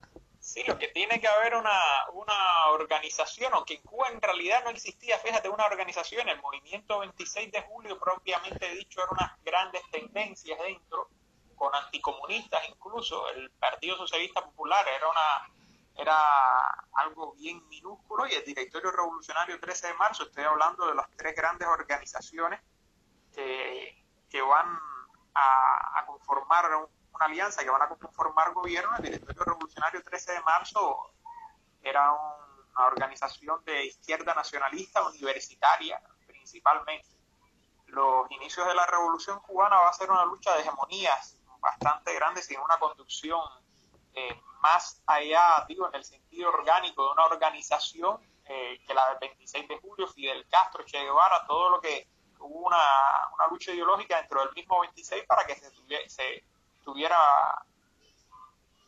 Sí, 0.55 0.63
lo 0.65 0.77
que 0.79 0.87
tiene 0.87 1.19
que 1.19 1.27
haber 1.27 1.53
una, 1.55 1.77
una 2.13 2.69
organización, 2.69 3.53
aunque 3.53 3.73
en 3.73 3.81
Cuba 3.81 4.07
en 4.07 4.21
realidad 4.21 4.63
no 4.63 4.69
existía, 4.69 5.19
fíjate, 5.19 5.49
una 5.49 5.65
organización, 5.65 6.29
el 6.29 6.41
movimiento 6.41 6.99
26 6.99 7.51
de 7.51 7.61
julio 7.63 7.99
propiamente 7.99 8.69
dicho 8.69 9.01
era 9.01 9.11
unas 9.11 9.43
grandes 9.43 9.81
tendencias 9.91 10.57
dentro, 10.59 11.09
con 11.57 11.75
anticomunistas 11.75 12.69
incluso, 12.69 13.27
el 13.31 13.51
Partido 13.51 13.97
Socialista 13.97 14.45
Popular 14.45 14.85
era 14.87 15.09
una 15.09 15.51
era 15.97 16.17
algo 16.93 17.33
bien 17.33 17.67
minúsculo 17.67 18.25
y 18.27 18.33
el 18.35 18.45
Directorio 18.45 18.91
Revolucionario 18.91 19.59
13 19.59 19.87
de 19.87 19.93
marzo, 19.95 20.23
estoy 20.23 20.45
hablando 20.45 20.87
de 20.87 20.95
las 20.95 21.09
tres 21.17 21.35
grandes 21.35 21.67
organizaciones 21.67 22.61
que, 23.33 24.05
que 24.29 24.41
van 24.41 24.77
a, 25.33 25.99
a 25.99 26.05
conformar 26.05 26.73
un- 26.75 26.87
una 27.15 27.25
alianza, 27.25 27.63
que 27.63 27.69
van 27.69 27.81
a 27.81 27.89
conformar 27.89 28.53
gobierno, 28.53 28.95
el 28.97 29.03
Directorio 29.03 29.43
Revolucionario 29.43 30.03
13 30.03 30.33
de 30.33 30.41
marzo 30.41 31.11
era 31.81 32.11
un- 32.11 32.45
una 32.77 32.87
organización 32.87 33.63
de 33.63 33.85
izquierda 33.85 34.33
nacionalista 34.33 35.01
universitaria 35.07 36.01
principalmente. 36.27 37.07
Los 37.87 38.29
inicios 38.31 38.67
de 38.67 38.75
la 38.75 38.85
revolución 38.85 39.39
cubana 39.39 39.77
va 39.77 39.89
a 39.89 39.93
ser 39.93 40.11
una 40.11 40.25
lucha 40.25 40.53
de 40.53 40.61
hegemonías 40.61 41.37
bastante 41.61 42.13
grande 42.13 42.41
sin 42.41 42.59
una 42.59 42.77
conducción 42.77 43.39
eh, 44.17 44.41
más 44.61 45.01
allá, 45.07 45.65
digo, 45.67 45.87
en 45.89 45.95
el 45.95 46.03
sentido 46.05 46.49
orgánico 46.49 47.05
de 47.05 47.11
una 47.11 47.25
organización 47.25 48.17
eh, 48.45 48.79
que 48.87 48.93
la 48.93 49.09
del 49.09 49.17
26 49.19 49.67
de 49.67 49.77
julio, 49.79 50.07
Fidel 50.07 50.47
Castro, 50.49 50.83
Che 50.85 51.01
Guevara, 51.03 51.45
todo 51.47 51.69
lo 51.69 51.81
que 51.81 52.07
hubo 52.39 52.67
una, 52.67 52.77
una 53.33 53.47
lucha 53.47 53.71
ideológica 53.71 54.17
dentro 54.17 54.39
del 54.41 54.53
mismo 54.53 54.79
26 54.81 55.25
para 55.25 55.45
que 55.45 55.55
se, 55.55 55.69
se 56.09 56.43
tuviera 56.85 57.17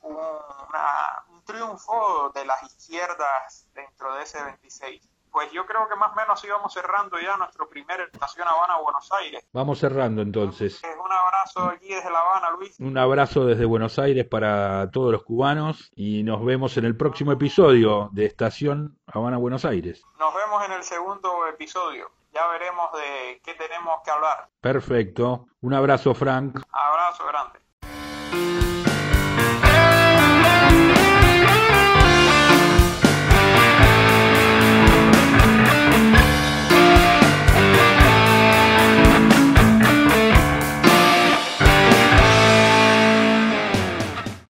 un, 0.01 0.15
una- 0.15 1.23
un 1.29 1.43
triunfo 1.43 2.31
de 2.33 2.45
las 2.45 2.61
izquierdas 2.63 3.67
dentro 3.73 4.13
de 4.15 4.23
ese 4.23 4.41
26. 4.43 5.09
pues 5.31 5.51
yo 5.51 5.65
creo 5.67 5.87
que 5.87 5.95
más 5.95 6.13
o 6.13 6.15
menos 6.15 6.43
íbamos 6.45 6.73
cerrando 6.73 7.19
ya 7.19 7.37
nuestro 7.37 7.69
primer 7.69 8.01
Estación 8.01 8.47
Habana 8.47 8.77
Buenos 8.77 9.11
Aires. 9.11 9.45
Vamos 9.53 9.77
cerrando 9.79 10.21
entonces. 10.23 10.81
Un 10.83 11.11
abrazo 11.11 11.63
aquí 11.75 11.89
desde 11.93 12.09
La 12.09 12.19
Habana, 12.21 12.49
Luis. 12.51 12.79
Un 12.79 12.97
abrazo 12.97 13.45
desde 13.45 13.65
Buenos 13.65 13.99
Aires 13.99 14.25
para 14.25 14.89
todos 14.89 15.11
los 15.11 15.23
cubanos 15.23 15.91
y 15.95 16.23
nos 16.23 16.43
vemos 16.43 16.75
en 16.77 16.85
el 16.85 16.97
próximo 16.97 17.31
episodio 17.33 18.09
de 18.13 18.25
Estación 18.25 18.97
Habana 19.05 19.37
Buenos 19.37 19.63
Aires. 19.65 20.01
Nos 20.17 20.33
vemos 20.33 20.63
en 20.65 20.71
el 20.71 20.83
segundo 20.83 21.45
episodio. 21.47 22.09
Ya 22.33 22.47
veremos 22.47 22.91
de 22.93 23.39
qué 23.43 23.53
tenemos 23.55 23.99
que 24.03 24.11
hablar. 24.11 24.49
Perfecto. 24.61 25.45
Un 25.61 25.73
abrazo, 25.75 26.15
Frank. 26.15 26.61
Abrazo 26.71 27.25
grande. 27.27 27.59